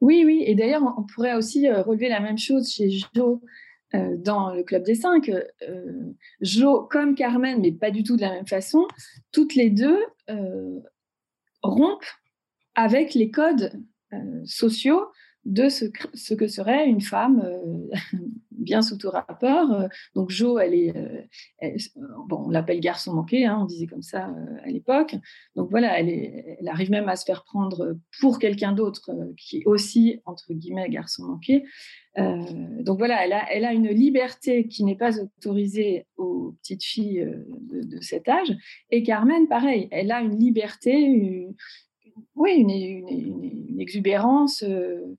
Oui, 0.00 0.22
oui, 0.26 0.42
et 0.46 0.54
d'ailleurs, 0.54 0.82
on 0.98 1.02
pourrait 1.02 1.34
aussi 1.34 1.70
relever 1.70 2.08
la 2.08 2.20
même 2.20 2.38
chose 2.38 2.70
chez 2.70 2.90
Jo. 3.14 3.40
Euh, 3.94 4.16
dans 4.16 4.52
le 4.52 4.64
Club 4.64 4.82
des 4.82 4.94
Cinq, 4.94 5.28
euh, 5.28 6.12
Jo 6.40 6.82
comme 6.90 7.14
Carmen, 7.14 7.60
mais 7.60 7.70
pas 7.70 7.90
du 7.90 8.02
tout 8.02 8.16
de 8.16 8.22
la 8.22 8.30
même 8.30 8.46
façon, 8.46 8.88
toutes 9.30 9.54
les 9.54 9.70
deux 9.70 10.00
euh, 10.30 10.80
rompent 11.62 12.04
avec 12.74 13.14
les 13.14 13.30
codes 13.30 13.72
sociaux 14.44 15.06
de 15.44 15.68
ce, 15.68 16.34
que 16.34 16.48
serait 16.48 16.86
une 16.86 17.00
femme 17.00 17.42
bien 18.50 18.82
sous 18.82 18.96
tout 18.96 19.10
rapport. 19.10 19.88
Donc 20.14 20.30
Jo, 20.30 20.58
elle 20.58 20.74
est, 20.74 21.28
bon, 22.28 22.44
on 22.46 22.50
l'appelle 22.50 22.80
garçon 22.80 23.14
manqué, 23.14 23.44
hein, 23.44 23.58
on 23.60 23.64
disait 23.66 23.86
comme 23.86 24.02
ça 24.02 24.34
à 24.64 24.68
l'époque. 24.68 25.16
Donc 25.54 25.70
voilà, 25.70 25.98
elle, 25.98 26.08
elle, 26.08 26.68
arrive 26.68 26.90
même 26.90 27.08
à 27.08 27.16
se 27.16 27.24
faire 27.24 27.44
prendre 27.44 27.96
pour 28.20 28.38
quelqu'un 28.38 28.72
d'autre 28.72 29.10
qui 29.36 29.58
est 29.58 29.66
aussi 29.66 30.20
entre 30.24 30.52
guillemets 30.52 30.88
garçon 30.88 31.24
manqué. 31.24 31.64
Euh, 32.18 32.82
donc 32.82 32.98
voilà, 32.98 33.24
elle 33.50 33.64
a, 33.64 33.72
une 33.72 33.88
liberté 33.88 34.68
qui 34.68 34.84
n'est 34.84 34.96
pas 34.96 35.18
autorisée 35.20 36.06
aux 36.16 36.52
petites 36.62 36.84
filles 36.84 37.22
euh, 37.22 37.44
de, 37.70 38.00
cet 38.00 38.28
âge. 38.28 38.52
Et 38.90 39.02
Carmen, 39.02 39.48
pareil, 39.48 39.88
elle 39.90 40.12
a 40.12 40.20
une 40.20 40.38
liberté, 40.38 40.92
une, 40.92 41.54
oui, 42.36 42.52
une, 42.56 43.80
exubérance 43.80 44.62
euh, 44.62 45.16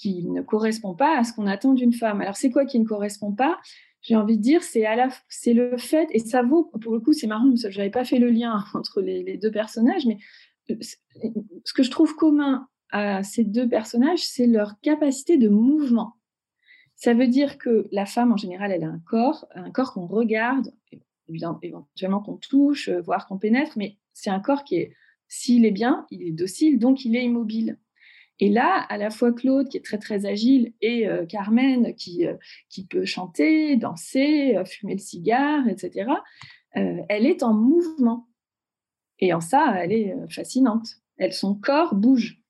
qui 0.00 0.24
ne 0.24 0.42
correspond 0.42 0.94
pas 0.94 1.18
à 1.18 1.24
ce 1.24 1.32
qu'on 1.32 1.46
attend 1.46 1.74
d'une 1.74 1.92
femme. 1.92 2.20
Alors 2.20 2.36
c'est 2.36 2.50
quoi 2.50 2.64
qui 2.64 2.78
ne 2.78 2.84
correspond 2.84 3.32
pas? 3.32 3.58
J'ai 4.00 4.14
envie 4.14 4.36
de 4.36 4.42
dire, 4.42 4.62
c'est 4.62 5.54
le 5.54 5.76
fait, 5.76 6.08
et 6.12 6.20
ça 6.20 6.42
vaut, 6.42 6.70
pour 6.80 6.92
le 6.92 7.00
coup, 7.00 7.12
c'est 7.12 7.26
marrant, 7.26 7.50
je 7.56 7.66
n'avais 7.66 7.90
pas 7.90 8.04
fait 8.04 8.18
le 8.18 8.30
lien 8.30 8.64
entre 8.74 9.00
les, 9.00 9.36
deux 9.36 9.50
personnages, 9.50 10.06
mais 10.06 10.18
ce 10.68 11.72
que 11.72 11.82
je 11.82 11.90
trouve 11.90 12.14
commun 12.14 12.68
à 12.90 13.22
ces 13.22 13.44
deux 13.44 13.68
personnages, 13.68 14.24
c'est 14.24 14.46
leur 14.46 14.80
capacité 14.80 15.36
de 15.36 15.48
mouvement. 15.48 16.14
Ça 16.94 17.12
veut 17.12 17.26
dire 17.26 17.58
que 17.58 17.88
la 17.90 18.06
femme, 18.06 18.32
en 18.32 18.36
général, 18.36 18.70
elle 18.70 18.84
a 18.84 18.88
un 18.88 19.00
corps, 19.04 19.46
un 19.54 19.70
corps 19.70 19.92
qu'on 19.92 20.06
regarde, 20.06 20.72
éventuellement 21.62 22.20
qu'on 22.20 22.36
touche, 22.36 22.88
euh, 22.88 23.00
voire 23.00 23.26
qu'on 23.26 23.38
pénètre, 23.38 23.76
mais 23.76 23.98
c'est 24.12 24.30
un 24.30 24.40
corps 24.40 24.64
qui 24.64 24.76
est, 24.76 24.94
s'il 25.28 25.66
est 25.66 25.70
bien, 25.70 26.06
il 26.10 26.22
est 26.22 26.32
docile, 26.32 26.78
donc 26.78 27.04
il 27.04 27.14
est 27.16 27.24
immobile. 27.24 27.78
Et 28.40 28.48
là, 28.48 28.86
à 28.88 28.96
la 28.98 29.10
fois 29.10 29.32
Claude, 29.32 29.68
qui 29.68 29.76
est 29.76 29.84
très 29.84 29.98
très 29.98 30.26
agile, 30.26 30.72
et 30.80 31.08
euh, 31.08 31.26
Carmen, 31.26 31.94
qui, 31.94 32.26
euh, 32.26 32.34
qui 32.68 32.86
peut 32.86 33.04
chanter, 33.04 33.76
danser, 33.76 34.56
fumer 34.66 34.94
le 34.94 35.00
cigare, 35.00 35.68
etc., 35.68 36.10
elle 36.72 37.26
est 37.26 37.42
en 37.42 37.54
mouvement. 37.54 38.28
Et 39.18 39.34
en 39.34 39.40
ça, 39.40 39.74
elle 39.82 39.90
est 39.90 40.14
fascinante. 40.30 40.86
Son 41.32 41.56
corps 41.56 41.96
bouge. 41.96 42.40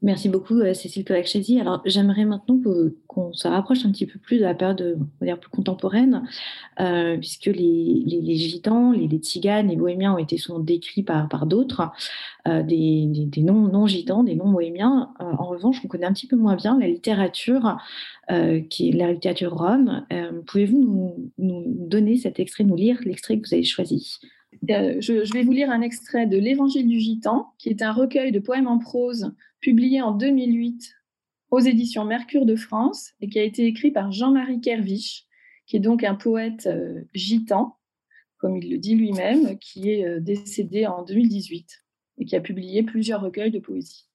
Merci 0.00 0.28
beaucoup, 0.28 0.60
euh, 0.60 0.74
Cécile 0.74 1.04
Kovacsesi. 1.04 1.60
Alors, 1.60 1.82
j'aimerais 1.84 2.24
maintenant 2.24 2.60
qu'on 3.08 3.32
se 3.32 3.48
rapproche 3.48 3.84
un 3.84 3.90
petit 3.90 4.06
peu 4.06 4.20
plus 4.20 4.38
de 4.38 4.42
la 4.42 4.54
période 4.54 4.96
on 4.96 5.06
va 5.20 5.26
dire, 5.26 5.40
plus 5.40 5.50
contemporaine, 5.50 6.22
euh, 6.78 7.16
puisque 7.18 7.46
les, 7.46 8.04
les, 8.06 8.36
gitans, 8.36 8.92
les, 8.92 9.08
les, 9.08 9.18
tziganes, 9.18 9.66
les 9.66 9.74
bohémiens 9.74 10.14
ont 10.14 10.18
été 10.18 10.38
souvent 10.38 10.60
décrits 10.60 11.02
par, 11.02 11.46
d'autres, 11.46 11.90
euh, 12.46 12.62
des, 12.62 13.06
des, 13.08 13.42
non-gitans, 13.42 14.22
des 14.22 14.36
non-bohémiens. 14.36 15.10
en 15.18 15.44
revanche, 15.48 15.80
on 15.84 15.88
connaît 15.88 16.06
un 16.06 16.12
petit 16.12 16.28
peu 16.28 16.36
moins 16.36 16.54
bien 16.54 16.78
la 16.78 16.86
littérature, 16.86 17.76
qui 18.70 18.90
est 18.90 18.92
la 18.92 19.12
littérature 19.12 19.52
rome. 19.56 20.06
Pouvez-vous 20.46 20.78
nous, 20.78 21.30
nous 21.38 21.64
donner 21.88 22.18
cet 22.18 22.38
extrait, 22.38 22.62
nous 22.62 22.76
lire 22.76 23.00
l'extrait 23.04 23.36
que 23.38 23.48
vous 23.48 23.54
avez 23.54 23.64
choisi? 23.64 24.20
Je, 24.52 25.32
vais 25.32 25.42
vous 25.42 25.52
lire 25.52 25.70
un 25.70 25.80
extrait 25.80 26.26
de 26.26 26.36
l'Évangile 26.36 26.86
du 26.86 26.98
Gitan, 26.98 27.52
qui 27.58 27.68
est 27.68 27.82
un 27.82 27.92
recueil 27.92 28.32
de 28.32 28.38
poèmes 28.38 28.66
en 28.66 28.78
prose 28.78 29.34
publié 29.60 30.00
en 30.02 30.12
2008 30.12 30.94
aux 31.50 31.60
éditions 31.60 32.04
Mercure 32.04 32.46
de 32.46 32.56
France 32.56 33.12
et 33.20 33.28
qui 33.28 33.38
a 33.38 33.42
été 33.42 33.66
écrit 33.66 33.90
par 33.90 34.12
Jean-Marie 34.12 34.60
Kerviche, 34.60 35.26
qui 35.66 35.76
est 35.76 35.80
donc 35.80 36.04
un 36.04 36.14
poète 36.14 36.66
euh, 36.66 37.02
gitan, 37.14 37.76
comme 38.38 38.56
il 38.56 38.70
le 38.70 38.78
dit 38.78 38.94
lui-même, 38.94 39.58
qui 39.58 39.90
est 39.90 40.06
euh, 40.06 40.20
décédé 40.20 40.86
en 40.86 41.02
2018 41.02 41.84
et 42.18 42.24
qui 42.24 42.36
a 42.36 42.40
publié 42.40 42.82
plusieurs 42.82 43.20
recueils 43.20 43.50
de 43.50 43.58
poésie. 43.58 44.08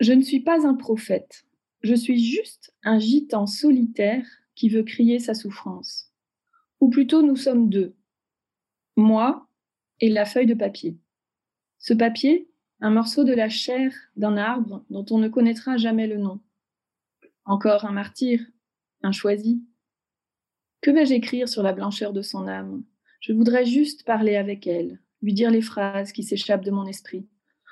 Je 0.00 0.12
ne 0.12 0.22
suis 0.22 0.40
pas 0.40 0.66
un 0.66 0.74
prophète, 0.74 1.44
je 1.82 1.94
suis 1.94 2.22
juste 2.22 2.74
un 2.82 2.98
gitan 2.98 3.46
solitaire 3.46 4.26
qui 4.54 4.68
veut 4.68 4.82
crier 4.82 5.18
sa 5.18 5.34
souffrance. 5.34 6.12
Ou 6.80 6.90
plutôt 6.90 7.22
nous 7.22 7.36
sommes 7.36 7.68
deux, 7.68 7.94
moi 8.96 9.48
et 10.00 10.08
la 10.08 10.24
feuille 10.24 10.46
de 10.46 10.54
papier. 10.54 10.98
Ce 11.78 11.94
papier, 11.94 12.48
un 12.80 12.90
morceau 12.90 13.24
de 13.24 13.32
la 13.32 13.48
chair 13.48 13.92
d'un 14.16 14.36
arbre 14.36 14.84
dont 14.90 15.06
on 15.10 15.18
ne 15.18 15.28
connaîtra 15.28 15.76
jamais 15.76 16.06
le 16.06 16.18
nom. 16.18 16.40
Encore 17.44 17.84
un 17.84 17.92
martyr, 17.92 18.40
un 19.02 19.12
choisi. 19.12 19.62
Que 20.80 20.90
vais-je 20.90 21.14
écrire 21.14 21.48
sur 21.48 21.62
la 21.62 21.72
blancheur 21.72 22.12
de 22.12 22.22
son 22.22 22.48
âme? 22.48 22.82
Je 23.20 23.32
voudrais 23.32 23.64
juste 23.64 24.04
parler 24.04 24.34
avec 24.36 24.66
elle, 24.66 25.00
lui 25.22 25.32
dire 25.32 25.50
les 25.50 25.62
phrases 25.62 26.12
qui 26.12 26.24
s'échappent 26.24 26.64
de 26.64 26.72
mon 26.72 26.86
esprit. 26.86 27.26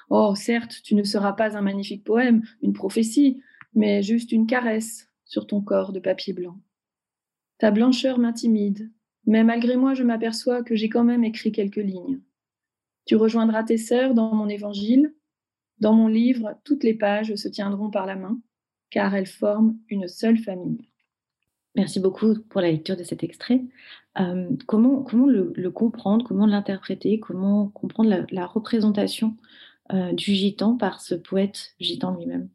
Oh, 0.08 0.34
certes, 0.36 0.80
tu 0.82 0.94
ne 0.94 1.02
seras 1.02 1.32
pas 1.32 1.56
un 1.56 1.60
magnifique 1.60 2.04
poème, 2.04 2.42
une 2.62 2.72
prophétie, 2.72 3.42
mais 3.74 4.02
juste 4.02 4.32
une 4.32 4.46
caresse 4.46 5.08
sur 5.24 5.46
ton 5.46 5.60
corps 5.60 5.92
de 5.92 6.00
papier 6.00 6.32
blanc. 6.32 6.58
Ta 7.58 7.70
blancheur 7.70 8.18
m'intimide, 8.18 8.90
mais 9.26 9.44
malgré 9.44 9.76
moi, 9.76 9.94
je 9.94 10.02
m'aperçois 10.02 10.62
que 10.62 10.76
j'ai 10.76 10.88
quand 10.88 11.04
même 11.04 11.24
écrit 11.24 11.52
quelques 11.52 11.76
lignes. 11.76 12.20
Tu 13.06 13.16
rejoindras 13.16 13.64
tes 13.64 13.78
sœurs 13.78 14.14
dans 14.14 14.34
mon 14.34 14.48
évangile. 14.48 15.14
Dans 15.78 15.94
mon 15.94 16.08
livre, 16.08 16.58
toutes 16.64 16.84
les 16.84 16.94
pages 16.94 17.34
se 17.34 17.48
tiendront 17.48 17.90
par 17.90 18.06
la 18.06 18.16
main, 18.16 18.38
car 18.90 19.14
elles 19.14 19.26
forment 19.26 19.78
une 19.88 20.08
seule 20.08 20.38
famille. 20.38 20.78
Merci 21.76 22.00
beaucoup 22.00 22.34
pour 22.48 22.60
la 22.60 22.70
lecture 22.70 22.96
de 22.96 23.04
cet 23.04 23.22
extrait. 23.22 23.62
Euh, 24.18 24.50
comment 24.66 25.02
comment 25.02 25.26
le, 25.26 25.70
comprendre, 25.70 26.26
comment 26.26 26.46
l'interpréter, 26.46 27.20
comment 27.20 27.68
comprendre 27.68 28.26
la, 28.30 28.46
représentation 28.46 29.36
euh, 29.92 30.12
du 30.12 30.32
gitan 30.32 30.76
par 30.76 31.00
ce 31.00 31.14
poète 31.14 31.74
gitan 31.78 32.16
lui-même? 32.16 32.48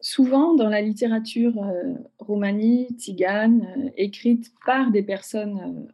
Souvent, 0.00 0.54
dans 0.54 0.68
la 0.68 0.82
littérature 0.82 1.60
euh, 1.62 1.94
romanie, 2.18 2.88
tzigane, 2.98 3.90
écrite 3.96 4.52
par 4.64 4.90
des 4.90 5.02
personnes 5.02 5.88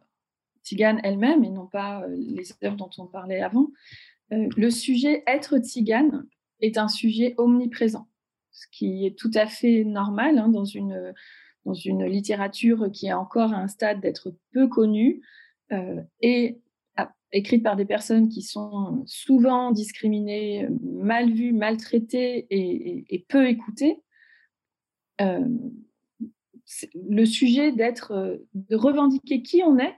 tzigane 0.65 0.99
elle-même 1.03 1.43
et 1.43 1.49
non 1.49 1.67
pas 1.67 2.01
euh, 2.01 2.15
les 2.17 2.51
œuvres 2.63 2.75
dont 2.75 2.89
on 2.97 3.05
parlait 3.05 3.41
avant, 3.41 3.69
euh, 4.33 4.49
le 4.57 4.71
sujet 4.71 5.23
être 5.27 5.59
tzigane 5.59 6.25
est 6.59 6.77
un 6.77 6.87
sujet 6.87 7.35
omniprésent, 7.37 8.07
ce 8.51 8.65
qui 8.71 9.05
est 9.05 9.17
tout 9.17 9.31
à 9.35 9.45
fait 9.45 9.83
normal 9.83 10.39
hein, 10.39 10.49
dans, 10.49 10.65
une, 10.65 11.13
dans 11.65 11.73
une 11.73 12.05
littérature 12.05 12.89
qui 12.91 13.07
est 13.07 13.13
encore 13.13 13.53
à 13.53 13.57
un 13.57 13.67
stade 13.67 14.01
d'être 14.01 14.33
peu 14.51 14.67
connue 14.67 15.21
euh, 15.71 16.01
et 16.21 16.59
écrite 17.31 17.63
par 17.63 17.75
des 17.75 17.85
personnes 17.85 18.29
qui 18.29 18.41
sont 18.41 19.03
souvent 19.05 19.71
discriminées, 19.71 20.69
mal 20.81 21.33
vues, 21.33 21.51
maltraitées 21.51 22.47
et, 22.49 23.25
peu 23.27 23.49
écoutées. 23.49 24.01
le 25.19 25.49
sujet 27.25 27.73
d'être, 27.73 28.39
de 28.53 28.75
revendiquer 28.77 29.41
qui 29.41 29.63
on 29.63 29.77
est 29.79 29.95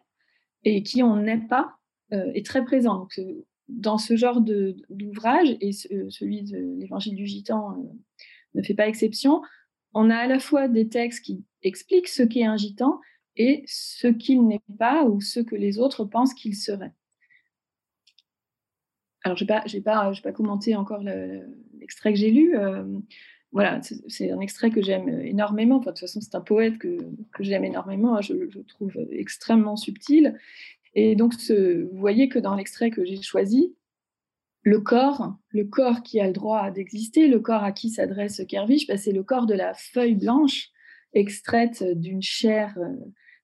et 0.63 0.83
qui 0.83 1.03
on 1.03 1.15
n'est 1.17 1.47
pas 1.47 1.77
euh, 2.13 2.31
est 2.33 2.45
très 2.45 2.63
présent. 2.63 3.07
Euh, 3.17 3.45
dans 3.67 3.97
ce 3.97 4.15
genre 4.15 4.39
d'ouvrage, 4.39 5.57
et 5.59 5.71
euh, 5.91 6.09
celui 6.09 6.43
de 6.43 6.57
l'Évangile 6.79 7.15
du 7.15 7.25
Gitan 7.25 7.75
ne 8.53 8.61
fait 8.61 8.73
pas 8.73 8.87
exception, 8.87 9.41
on 9.93 10.09
a 10.09 10.15
à 10.15 10.27
la 10.27 10.39
fois 10.39 10.69
des 10.69 10.87
textes 10.87 11.25
qui 11.25 11.43
expliquent 11.63 12.07
ce 12.07 12.23
qu'est 12.23 12.45
un 12.45 12.55
gitan 12.55 12.99
et 13.35 13.63
ce 13.67 14.07
qu'il 14.07 14.47
n'est 14.47 14.61
pas 14.79 15.03
ou 15.03 15.19
ce 15.19 15.41
que 15.41 15.55
les 15.55 15.79
autres 15.79 16.05
pensent 16.05 16.33
qu'il 16.33 16.55
serait. 16.55 16.93
Alors, 19.23 19.37
je 19.37 19.43
n'ai 19.43 19.81
pas, 19.81 20.11
pas, 20.11 20.13
pas 20.23 20.31
commenté 20.31 20.75
encore 20.75 21.03
l'extrait 21.73 22.13
que 22.13 22.19
j'ai 22.19 22.31
lu 22.31 22.55
voilà, 23.51 23.79
c'est 24.07 24.31
un 24.31 24.39
extrait 24.39 24.69
que 24.69 24.81
j'aime 24.81 25.07
énormément. 25.07 25.77
Enfin, 25.77 25.91
de 25.91 25.95
toute 25.95 26.01
façon, 26.01 26.21
c'est 26.21 26.36
un 26.36 26.41
poète 26.41 26.77
que, 26.77 26.97
j'aime 27.39 27.63
énormément. 27.63 28.15
Hein. 28.15 28.21
Je 28.21 28.33
le 28.33 28.49
trouve 28.67 28.93
extrêmement 29.12 29.77
subtil. 29.77 30.38
Et 30.93 31.15
donc, 31.15 31.33
vous 31.33 31.97
voyez 31.97 32.29
que 32.29 32.39
dans 32.39 32.55
l'extrait 32.55 32.89
que 32.89 33.05
j'ai 33.05 33.21
choisi, 33.21 33.75
le 34.63 34.81
corps, 34.81 35.33
le 35.49 35.63
corps 35.63 36.03
qui 36.03 36.19
a 36.19 36.27
le 36.27 36.33
droit 36.33 36.71
d'exister, 36.71 37.27
le 37.27 37.39
corps 37.39 37.63
à 37.63 37.71
qui 37.71 37.89
s'adresse 37.89 38.41
Kervish, 38.49 38.86
bah, 38.86 38.97
c'est 38.97 39.13
le 39.13 39.23
corps 39.23 39.45
de 39.45 39.53
la 39.53 39.73
feuille 39.73 40.15
blanche 40.15 40.71
extraite 41.13 41.83
d'une 41.83 42.21
chair 42.21 42.77
euh, 42.77 42.93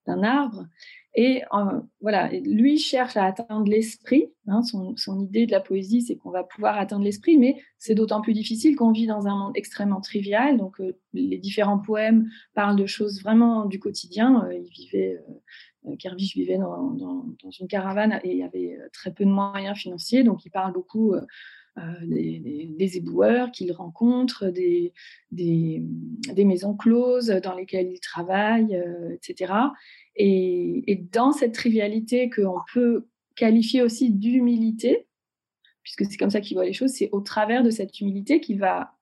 d'un 0.05 0.21
arbre. 0.21 0.67
Et 1.15 1.43
euh, 1.53 1.79
voilà, 2.01 2.29
lui 2.31 2.77
cherche 2.77 3.17
à 3.17 3.25
atteindre 3.25 3.69
l'esprit. 3.69 4.31
Hein, 4.47 4.61
son, 4.63 4.95
idée 5.21 5.45
de 5.45 5.51
la 5.51 5.59
poésie, 5.59 6.01
c'est 6.01 6.15
qu'on 6.15 6.31
va 6.31 6.43
pouvoir 6.43 6.77
atteindre 6.77 7.03
l'esprit, 7.03 7.37
mais 7.37 7.61
c'est 7.77 7.93
d'autant 7.93 8.21
plus 8.21 8.33
difficile 8.33 8.75
qu'on 8.75 8.91
vit 8.91 9.05
dans 9.05 9.27
un 9.27 9.35
monde 9.35 9.53
extrêmement 9.55 10.01
trivial. 10.01 10.57
Donc, 10.57 10.81
euh, 10.81 10.97
les 11.13 11.37
différents 11.37 11.77
poèmes 11.77 12.29
parlent 12.55 12.75
de 12.75 12.87
choses 12.87 13.21
vraiment 13.21 13.65
du 13.65 13.79
quotidien. 13.79 14.43
Euh, 14.45 14.53
il 14.55 14.69
vivait, 14.69 15.19
Kervish 15.99 16.35
vivait 16.35 16.57
dans, 16.57 16.97
une 17.59 17.67
caravane 17.67 18.19
et 18.23 18.31
il 18.31 18.37
y 18.37 18.43
avait 18.43 18.77
très 18.91 19.13
peu 19.13 19.23
de 19.23 19.29
moyens 19.29 19.77
financiers, 19.77 20.23
donc 20.23 20.45
il 20.45 20.49
parle 20.49 20.73
beaucoup. 20.73 21.13
Des, 22.03 22.97
éboueurs 22.97 23.51
qu'il 23.51 23.71
rencontre, 23.71 24.47
des, 24.47 24.93
des, 25.31 25.81
maisons 26.45 26.75
closes 26.75 27.27
dans 27.43 27.55
lesquelles 27.55 27.91
il 27.91 27.99
travaille, 27.99 28.79
etc. 29.13 29.53
Et, 30.15 31.07
dans 31.11 31.31
cette 31.31 31.53
trivialité 31.53 32.29
qu'on 32.29 32.59
peut 32.73 33.07
qualifier 33.35 33.81
aussi 33.81 34.11
d'humilité, 34.11 35.07
puisque 35.81 36.05
c'est 36.05 36.17
comme 36.17 36.29
ça 36.29 36.41
qu'il 36.41 36.55
voit 36.55 36.65
les 36.65 36.73
choses, 36.73 36.91
c'est 36.91 37.09
au 37.11 37.21
travers 37.21 37.63
de 37.63 37.69
cette 37.69 37.99
humilité 37.99 38.39
qu'il 38.39 38.59
va 38.59 38.93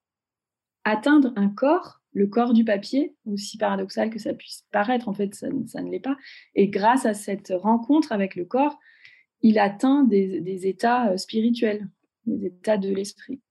atteindre 0.83 1.33
un 1.35 1.49
corps, 1.49 2.01
le 2.13 2.27
corps 2.27 2.53
du 2.53 2.65
papier, 2.65 3.15
aussi 3.25 3.57
paradoxal 3.57 4.09
que 4.09 4.19
ça 4.19 4.33
puisse 4.33 4.65
paraître, 4.71 5.07
en 5.07 5.13
fait, 5.13 5.33
ça, 5.35 5.49
ne 5.49 5.91
l'est 5.91 5.99
pas. 5.99 6.17
Et 6.55 6.67
grâce 6.67 7.05
à 7.05 7.13
cette 7.13 7.53
rencontre 7.55 8.11
avec 8.11 8.35
le 8.35 8.45
corps, 8.45 8.77
il 9.41 9.59
atteint 9.59 10.03
des, 10.03 10.67
états 10.67 11.11
euh, 11.11 11.17
spirituels, 11.17 11.87
des 12.25 12.45
états 12.45 12.77
de 12.77 12.89
l'esprit. 12.89 13.41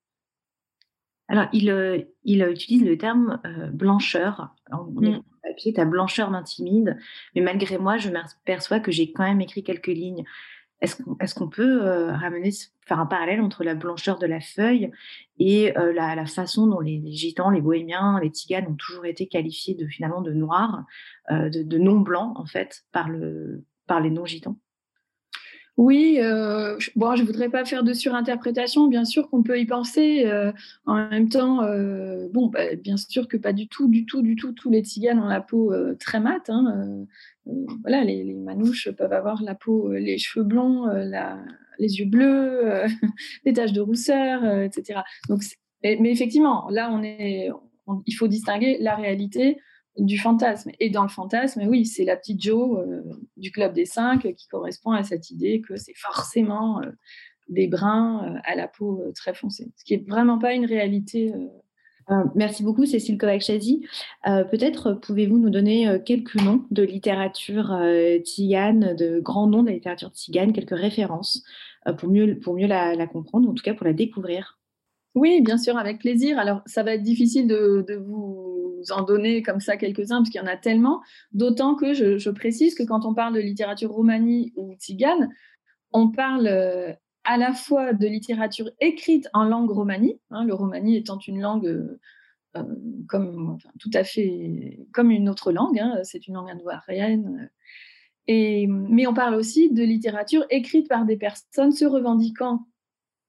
Alors, 1.30 1.46
il, 1.52 1.70
euh, 1.70 2.00
il, 2.24 2.42
utilise 2.42 2.84
le 2.84 2.98
terme 2.98 3.40
euh, 3.46 3.68
blancheur. 3.68 4.54
Mm 4.70 5.18
papier, 5.42 5.72
ta 5.72 5.86
blancheur 5.86 6.30
m'intimide, 6.30 6.98
mais 7.34 7.40
malgré 7.40 7.78
moi, 7.78 7.96
je 7.96 8.10
m'aperçois 8.10 8.78
que 8.78 8.92
j'ai 8.92 9.10
quand 9.10 9.24
même 9.24 9.40
écrit 9.40 9.64
quelques 9.64 9.86
lignes. 9.86 10.22
Est-ce 10.82 11.34
qu'on 11.34 11.48
peut 11.48 11.82
euh, 11.82 12.12
ramener, 12.12 12.50
faire 12.86 13.00
un 13.00 13.06
parallèle 13.06 13.40
entre 13.40 13.64
la 13.64 13.74
blancheur 13.74 14.18
de 14.18 14.26
la 14.26 14.40
feuille 14.40 14.92
et 15.38 15.72
la, 15.72 16.26
façon 16.26 16.66
dont 16.66 16.80
les, 16.80 17.02
gitans, 17.12 17.48
les 17.48 17.62
bohémiens, 17.62 18.20
les 18.20 18.28
tziganes 18.28 18.66
ont 18.66 18.74
toujours 18.74 19.06
été 19.06 19.28
qualifiés 19.28 19.74
de 19.74 19.86
finalement 19.86 20.20
de 20.20 20.32
noirs, 20.32 20.84
de, 21.30 21.62
de 21.62 21.78
non 21.78 22.00
blancs 22.00 22.38
en 22.38 22.44
fait 22.44 22.84
par, 22.92 23.08
le, 23.08 23.64
par 23.86 24.00
les 24.00 24.10
non-gitans? 24.10 24.58
Oui, 25.80 26.18
euh, 26.20 26.76
bon, 26.94 27.16
je 27.16 27.24
voudrais 27.24 27.48
pas 27.48 27.64
faire 27.64 27.82
de 27.82 27.94
surinterprétation. 27.94 28.86
Bien 28.88 29.06
sûr 29.06 29.30
qu'on 29.30 29.42
peut 29.42 29.58
y 29.58 29.64
penser. 29.64 30.26
Euh, 30.26 30.52
en 30.84 31.08
même 31.08 31.30
temps, 31.30 31.62
euh, 31.62 32.28
bon, 32.30 32.48
bah, 32.48 32.74
bien 32.76 32.98
sûr 32.98 33.28
que 33.28 33.38
pas 33.38 33.54
du 33.54 33.66
tout, 33.66 33.88
du 33.88 34.04
tout, 34.04 34.20
du 34.20 34.36
tout. 34.36 34.52
Tous 34.52 34.68
les 34.68 34.82
tziganes 34.82 35.18
ont 35.18 35.28
la 35.28 35.40
peau 35.40 35.72
euh, 35.72 35.96
très 35.98 36.20
mate. 36.20 36.50
Hein, 36.50 37.06
voilà, 37.80 38.04
les, 38.04 38.34
manouches 38.34 38.90
peuvent 38.90 39.14
avoir 39.14 39.42
la 39.42 39.54
peau, 39.54 39.90
les 39.94 40.18
cheveux 40.18 40.44
blonds, 40.44 40.84
les 41.78 41.98
yeux 41.98 42.04
bleus, 42.04 42.82
des 43.46 43.54
taches 43.54 43.72
de 43.72 43.80
rousseur, 43.80 44.44
etc. 44.44 45.00
Donc, 45.30 45.40
mais, 45.82 46.10
effectivement, 46.10 46.68
là, 46.68 46.90
on 46.92 47.02
est, 47.02 47.48
il 48.04 48.12
faut 48.12 48.28
distinguer 48.28 48.76
la 48.80 48.96
réalité 48.96 49.56
du 50.06 50.18
fantasme. 50.18 50.70
Et 50.80 50.90
dans 50.90 51.02
le 51.02 51.08
fantasme, 51.08 51.62
oui, 51.66 51.86
c'est 51.86 52.04
la 52.04 52.16
petite 52.16 52.42
Jo 52.42 52.78
euh, 52.78 53.02
du 53.36 53.50
Club 53.50 53.72
des 53.72 53.84
Cinq 53.84 54.32
qui 54.34 54.48
correspond 54.48 54.92
à 54.92 55.02
cette 55.02 55.30
idée 55.30 55.60
que 55.60 55.76
c'est 55.76 55.96
forcément 55.96 56.80
euh, 56.80 56.90
des 57.48 57.66
bruns 57.66 58.24
euh, 58.24 58.38
à 58.44 58.54
la 58.54 58.68
peau 58.68 59.02
très 59.14 59.34
foncée. 59.34 59.70
Ce 59.76 59.84
qui 59.84 59.96
n'est 59.96 60.04
vraiment 60.04 60.38
pas 60.38 60.54
une 60.54 60.66
réalité 60.66 61.32
merci 62.34 62.64
beaucoup, 62.64 62.86
Cécile 62.86 63.18
Kovac-Chazy. 63.18 63.86
Peut-être 64.24 64.94
pouvez-vous 64.94 65.38
nous 65.38 65.50
donner 65.50 66.00
quelques 66.04 66.34
noms 66.34 66.64
de 66.72 66.82
littérature 66.82 67.72
tzigane, 68.24 68.96
de 68.96 69.20
grands 69.20 69.46
noms 69.46 69.62
de 69.62 69.68
la 69.68 69.74
littérature 69.74 70.10
tzigane, 70.10 70.52
quelques 70.52 70.76
références 70.76 71.44
pour 71.98 72.08
mieux, 72.08 72.40
pour 72.40 72.54
mieux 72.54 72.66
la, 72.66 72.96
la 72.96 73.06
comprendre, 73.06 73.48
en 73.48 73.54
tout 73.54 73.62
cas 73.62 73.74
pour 73.74 73.86
la 73.86 73.92
découvrir? 73.92 74.58
Oui, 75.14 75.40
bien 75.40 75.58
sûr, 75.58 75.76
avec 75.76 75.98
plaisir. 75.98 76.38
Alors, 76.38 76.62
ça 76.66 76.82
va 76.82 76.94
être 76.94 77.02
difficile 77.02 77.48
de, 77.48 77.96
vous 77.96 78.59
en 78.90 79.02
donner 79.02 79.42
comme 79.42 79.60
ça 79.60 79.76
quelques-uns, 79.76 80.18
parce 80.18 80.30
qu'il 80.30 80.40
y 80.40 80.44
en 80.44 80.46
a 80.46 80.56
tellement. 80.56 81.00
D'autant 81.32 81.74
que 81.74 81.94
je, 81.94 82.30
précise 82.30 82.74
que 82.74 82.82
quand 82.82 83.04
on 83.04 83.14
parle 83.14 83.34
de 83.34 83.40
littérature 83.40 83.90
romanie 83.90 84.52
ou 84.56 84.74
tzigane, 84.74 85.30
on 85.92 86.10
parle 86.10 86.46
euh, 86.46 86.92
à 87.24 87.36
la 87.36 87.52
fois 87.52 87.92
de 87.92 88.06
littérature 88.06 88.70
écrite 88.80 89.28
en 89.32 89.44
langue 89.44 89.70
romanie, 89.70 90.20
hein, 90.30 90.44
le 90.44 90.54
romani 90.54 90.96
étant 90.96 91.18
une 91.18 91.40
langue 91.40 91.66
euh, 91.66 92.64
comme, 93.08 93.58
tout 93.78 93.90
à 93.94 94.04
fait 94.04 94.78
comme 94.92 95.10
une 95.10 95.28
autre 95.28 95.52
langue, 95.52 95.78
hein, 95.78 96.00
c'est 96.02 96.26
une 96.26 96.34
langue 96.34 96.50
indo-arienne. 96.50 97.50
Mais 98.28 99.06
on 99.06 99.14
parle 99.14 99.34
aussi 99.34 99.72
de 99.72 99.82
littérature 99.82 100.44
écrite 100.50 100.88
par 100.88 101.04
des 101.04 101.16
personnes 101.16 101.72
se 101.72 101.84
revendiquant 101.84 102.66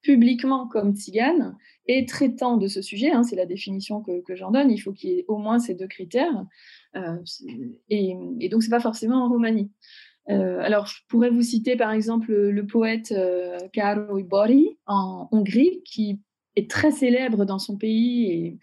publiquement 0.02 0.68
comme 0.68 0.96
tzigane 0.96 1.56
et 1.88 2.06
traitant 2.06 2.58
de 2.58 2.68
ce 2.68 2.82
sujet, 2.82 3.12
hein, 3.12 3.24
c'est 3.24 3.36
la 3.36 3.46
définition 3.46 4.02
que, 4.02 4.36
j'en 4.36 4.52
donne, 4.52 4.72
il 4.72 4.78
faut 4.78 4.94
qu'il 4.94 5.10
y 5.10 5.20
ait 5.20 5.26
au 5.28 5.38
moins 5.38 5.60
ces 5.60 5.76
deux 5.76 5.88
critères. 5.88 6.46
Euh, 6.96 7.18
et, 7.90 8.16
donc, 8.50 8.64
ce 8.64 8.68
n'est 8.68 8.78
pas 8.78 8.80
forcément 8.80 9.26
en 9.26 9.30
Roumanie. 9.30 9.72
Euh, 10.30 10.60
alors, 10.60 10.86
je 10.86 11.00
pourrais 11.08 11.32
vous 11.32 11.42
citer 11.42 11.76
par 11.76 11.92
exemple 11.92 12.32
le, 12.32 12.66
poète 12.66 13.12
euh, 13.12 13.58
Karo 13.74 14.20
Ibori 14.20 14.78
en 14.86 15.28
Hongrie, 15.32 15.82
qui 15.84 16.20
est 16.56 16.70
très 16.70 16.92
célèbre 16.92 17.46
dans 17.46 17.60
son 17.60 17.78
pays 17.78 18.26
et 18.30 18.60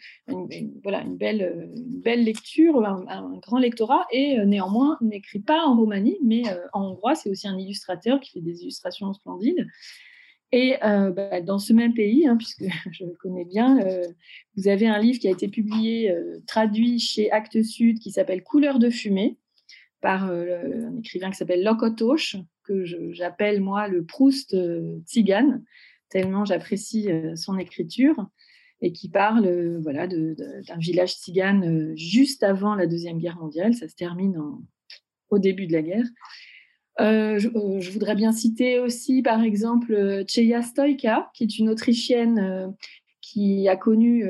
voilà, 0.83 1.03
une, 1.03 1.17
belle, 1.17 1.73
une 1.75 2.01
belle 2.01 2.23
lecture, 2.23 2.85
un, 2.85 3.39
grand 3.39 3.59
lectorat, 3.59 4.07
et 4.13 4.37
néanmoins 4.45 4.99
n'écrit 5.01 5.41
pas 5.41 5.65
en 5.67 5.75
Roumanie, 5.75 6.19
mais 6.23 6.43
en 6.75 6.91
hongrois. 6.91 7.15
C'est 7.15 7.31
aussi 7.31 7.49
un 7.49 7.59
illustrateur 7.59 8.21
qui 8.21 8.33
fait 8.33 8.41
des 8.43 8.63
illustrations 8.63 9.13
splendides. 9.15 9.67
Et 10.51 10.77
euh, 10.83 11.11
bah, 11.11 11.41
dans 11.43 11.59
ce 11.59 11.73
même 11.73 11.93
pays, 11.93 12.27
hein, 12.27 12.37
puisque 12.37 12.65
je 12.93 13.05
le 13.05 13.15
connais 13.21 13.45
bien, 13.45 13.81
euh, 13.81 14.05
vous 14.57 14.69
avez 14.69 14.87
un 14.87 14.99
livre 14.99 15.19
qui 15.19 15.29
a 15.29 15.31
été 15.31 15.49
publié, 15.49 16.11
euh, 16.11 16.39
traduit 16.47 16.99
chez 16.99 17.31
Actes 17.31 17.63
Sud, 17.63 17.99
qui 17.99 18.11
s'appelle 18.11 18.43
Couleur 18.43 18.79
de 18.79 18.91
fumée, 18.91 19.37
par 20.01 20.31
un 20.31 20.97
écrivain 20.97 21.29
qui 21.29 21.37
s'appelle 21.37 21.65
Lokotosh, 21.65 22.37
que 22.63 22.85
j'appelle 22.85 23.61
moi 23.61 23.89
le 23.89 24.05
Proust 24.05 24.57
tzigane, 25.07 25.65
tellement 26.09 26.45
j'apprécie 26.45 27.09
son 27.35 27.59
écriture, 27.59 28.15
et 28.81 28.93
qui 28.93 29.09
parle 29.09 29.81
voilà, 29.83 30.07
d'un 30.07 30.79
village 30.79 31.15
tzigane 31.15 31.97
juste 31.97 32.45
avant 32.45 32.77
la 32.77 32.87
Deuxième 32.87 33.19
Guerre 33.19 33.39
mondiale. 33.39 33.75
Ça 33.75 33.89
se 33.89 33.97
termine 33.97 34.41
au 35.31 35.41
début 35.41 35.67
de 35.67 35.73
la 35.73 35.83
guerre. 35.83 36.07
Euh, 37.01 37.39
euh, 37.55 37.81
je, 37.81 37.91
voudrais 37.91 38.15
bien 38.15 38.33
citer 38.33 38.81
aussi, 38.81 39.23
par 39.23 39.43
exemple, 39.43 40.25
Cheya 40.27 40.63
Stoika, 40.63 41.31
qui 41.35 41.45
est 41.45 41.59
une 41.59 41.69
Autrichienne 41.69 42.39
euh, 42.39 42.69
qui 43.21 43.69
a 43.69 43.77
connu, 43.77 44.25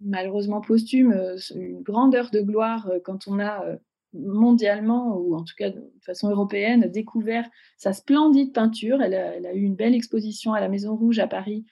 malheureusement 0.00 0.60
posthume, 0.60 1.18
une 1.54 1.80
grande 1.80 2.14
heure 2.14 2.30
de 2.30 2.40
gloire 2.40 2.90
quand 3.02 3.28
on 3.28 3.40
a 3.40 3.64
mondialement, 4.12 5.16
ou 5.16 5.34
en 5.34 5.42
tout 5.42 5.54
cas 5.56 5.70
de 5.70 5.82
façon 6.02 6.30
européenne, 6.30 6.90
découvert 6.90 7.48
sa 7.78 7.94
splendide 7.94 8.52
peinture. 8.52 9.00
Elle 9.00 9.14
a, 9.14 9.54
eu 9.54 9.62
une 9.62 9.74
belle 9.74 9.94
exposition 9.94 10.52
à 10.52 10.60
la 10.60 10.68
Maison 10.68 10.94
Rouge 10.94 11.18
à 11.18 11.26
Paris 11.26 11.64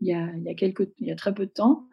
il 0.00 0.08
y 0.08 0.14
a, 0.14 0.54
quelques, 0.54 0.88
il 0.98 1.08
y 1.08 1.10
a 1.10 1.16
très 1.16 1.34
peu 1.34 1.44
de 1.44 1.50
temps. 1.50 1.88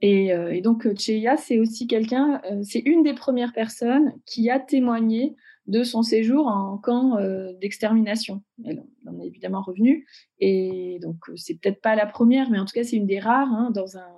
Et, 0.00 0.28
et 0.28 0.62
donc, 0.62 0.88
Cheya, 0.96 1.36
c'est 1.36 1.58
aussi 1.58 1.86
quelqu'un, 1.86 2.40
c'est 2.62 2.80
une 2.80 3.02
des 3.02 3.14
premières 3.14 3.52
personnes 3.52 4.14
qui 4.24 4.48
a 4.48 4.58
témoigné 4.58 5.36
de 5.68 5.84
son 5.84 6.02
séjour 6.02 6.46
en 6.46 6.78
camp 6.78 7.18
euh, 7.18 7.52
d'extermination. 7.60 8.42
Elle 8.64 8.82
en 9.06 9.20
est 9.20 9.26
évidemment 9.26 9.60
revenue. 9.60 10.06
Et 10.40 10.98
donc, 11.02 11.16
euh, 11.28 11.36
c'est 11.36 11.60
peut-être 11.60 11.82
pas 11.82 11.94
la 11.94 12.06
première, 12.06 12.50
mais 12.50 12.58
en 12.58 12.64
tout 12.64 12.72
cas, 12.72 12.84
c'est 12.84 12.96
une 12.96 13.06
des 13.06 13.20
rares 13.20 13.52
hein, 13.52 13.70
dans, 13.70 13.98
un, 13.98 14.08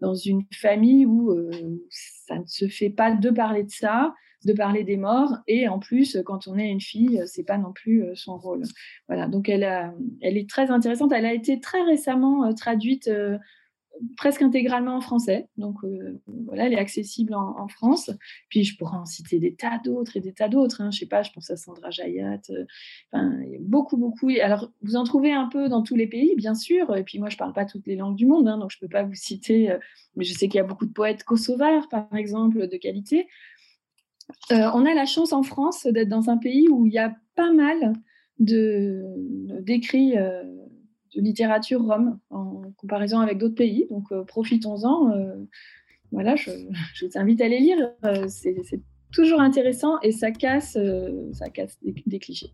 dans 0.00 0.14
une 0.14 0.42
famille 0.52 1.06
où 1.06 1.30
euh, 1.30 1.50
ça 1.88 2.38
ne 2.38 2.46
se 2.46 2.66
fait 2.66 2.90
pas 2.90 3.14
de 3.14 3.30
parler 3.30 3.62
de 3.62 3.70
ça, 3.70 4.12
de 4.44 4.52
parler 4.52 4.82
des 4.82 4.96
morts. 4.96 5.32
Et 5.46 5.68
en 5.68 5.78
plus, 5.78 6.18
quand 6.26 6.48
on 6.48 6.58
est 6.58 6.68
une 6.68 6.80
fille, 6.80 7.22
c'est 7.26 7.44
pas 7.44 7.58
non 7.58 7.72
plus 7.72 8.04
son 8.14 8.36
rôle. 8.36 8.64
Voilà. 9.06 9.28
Donc, 9.28 9.48
elle, 9.48 9.62
est 10.20 10.50
très 10.50 10.70
intéressante. 10.70 11.12
Elle 11.12 11.26
a 11.26 11.32
été 11.32 11.60
très 11.60 11.82
récemment 11.82 12.52
traduite 12.54 13.08
presque 14.16 14.42
intégralement 14.42 14.96
en 14.96 15.00
français. 15.00 15.48
Donc 15.56 15.76
euh, 15.84 16.20
voilà, 16.46 16.66
elle 16.66 16.72
est 16.72 16.78
accessible 16.78 17.34
en, 17.34 17.68
France. 17.68 18.10
Puis 18.48 18.64
je 18.64 18.76
pourrais 18.76 18.96
en 18.96 19.04
citer 19.04 19.38
des 19.38 19.54
tas 19.54 19.80
d'autres 19.84 20.16
et 20.16 20.20
des 20.20 20.32
tas 20.32 20.48
d'autres. 20.48 20.80
Hein. 20.80 20.90
Je 20.90 21.00
sais 21.00 21.06
pas, 21.06 21.22
je 21.22 21.30
pense 21.32 21.50
à 21.50 21.56
Sandra 21.56 21.90
Jayat. 21.90 22.40
Euh, 23.14 23.58
beaucoup, 23.60 23.96
beaucoup. 23.96 24.30
Alors 24.40 24.70
vous 24.82 24.96
en 24.96 25.04
trouvez 25.04 25.32
un 25.32 25.46
peu 25.46 25.68
dans 25.68 25.82
tous 25.82 25.96
les 25.96 26.06
pays, 26.06 26.34
bien 26.36 26.54
sûr. 26.54 26.96
Et 26.96 27.04
puis 27.04 27.18
moi, 27.18 27.28
je 27.28 27.36
parle 27.36 27.52
pas 27.52 27.64
toutes 27.64 27.86
les 27.86 27.96
langues 27.96 28.16
du 28.16 28.26
monde, 28.26 28.48
hein, 28.48 28.58
donc 28.58 28.70
je 28.70 28.78
peux 28.78 28.88
pas 28.88 29.02
vous 29.02 29.14
citer. 29.14 29.70
Euh, 29.70 29.78
mais 30.16 30.24
je 30.24 30.32
sais 30.32 30.48
qu'il 30.48 30.56
y 30.56 30.60
a 30.60 30.64
beaucoup 30.64 30.86
de 30.86 30.92
poètes 30.92 31.24
kosovars, 31.24 31.88
par 31.88 32.14
exemple, 32.14 32.66
de 32.66 32.76
qualité. 32.76 33.28
on 34.50 34.84
a 34.84 34.94
la 34.94 35.06
chance 35.06 35.32
en 35.32 35.42
France 35.42 35.86
d'être 35.86 36.08
dans 36.08 36.30
un 36.30 36.38
pays 36.38 36.68
où 36.68 36.86
il 36.86 36.92
y 36.92 36.98
a 36.98 37.14
pas 37.36 37.52
mal 37.52 37.92
de 38.38 39.02
d'écrits 39.60 40.16
de 41.14 41.20
littérature 41.20 41.82
rome 41.82 42.18
comparaison 42.88 43.20
avec 43.20 43.38
d'autres 43.38 43.54
pays. 43.54 43.86
Donc 43.90 44.10
euh, 44.10 44.24
profitons-en. 44.24 45.12
Euh, 45.12 45.36
voilà, 46.10 46.36
je, 46.36 46.50
je, 46.94 47.06
vous 47.06 47.12
invite 47.16 47.40
à 47.40 47.48
les 47.48 47.60
lire. 47.60 47.76
Euh, 48.04 48.26
c'est 48.28 48.80
toujours 49.12 49.40
intéressant 49.40 49.98
et 50.00 50.12
ça 50.12 50.30
casse, 50.30 50.76
ça 51.32 51.48
casse 51.48 51.78
des 51.82 52.18
clichés. 52.18 52.52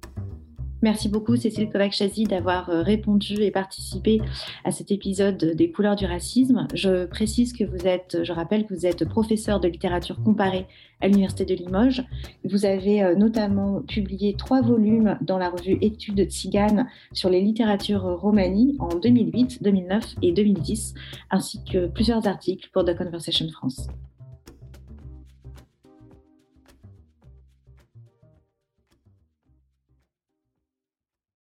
Merci 0.84 1.08
beaucoup 1.08 1.34
Cécile 1.34 1.70
Kovac-Chazy 1.70 2.24
d'avoir 2.24 2.68
euh, 2.68 2.82
répondu 2.82 3.36
et 3.40 3.50
participé 3.50 4.20
à 4.64 4.70
cet 4.70 4.90
épisode 4.90 5.42
des 5.56 5.70
couleurs 5.70 5.96
du 5.96 6.04
racisme. 6.04 6.68
Je 6.74 7.06
précise 7.06 7.54
que 7.54 7.64
vous 7.64 7.86
êtes, 7.86 8.22
je 8.22 8.32
rappelle 8.34 8.66
que 8.66 8.74
vous 8.74 8.84
êtes 8.84 9.08
professeur 9.08 9.60
de 9.60 9.68
littérature 9.68 10.22
comparée 10.22 10.66
à 11.00 11.08
l'Université 11.08 11.46
de 11.46 11.54
Limoges. 11.54 12.04
Vous 12.44 12.66
avez 12.66 13.02
euh, 13.02 13.14
notamment 13.14 13.80
publié 13.80 14.36
trois 14.36 14.60
volumes 14.60 15.16
dans 15.22 15.38
la 15.38 15.48
revue 15.48 15.78
Études 15.80 16.28
Tzigane 16.28 16.86
sur 17.14 17.30
les 17.30 17.40
littératures 17.40 18.20
romanies 18.20 18.76
en 18.78 18.94
2008, 18.94 19.62
2009 19.62 20.16
et 20.20 20.32
2010, 20.32 20.92
ainsi 21.30 21.64
que 21.64 21.86
plusieurs 21.86 22.28
articles 22.28 22.68
pour 22.74 22.84
The 22.84 22.94
Conversation 22.94 23.48
France. 23.48 23.88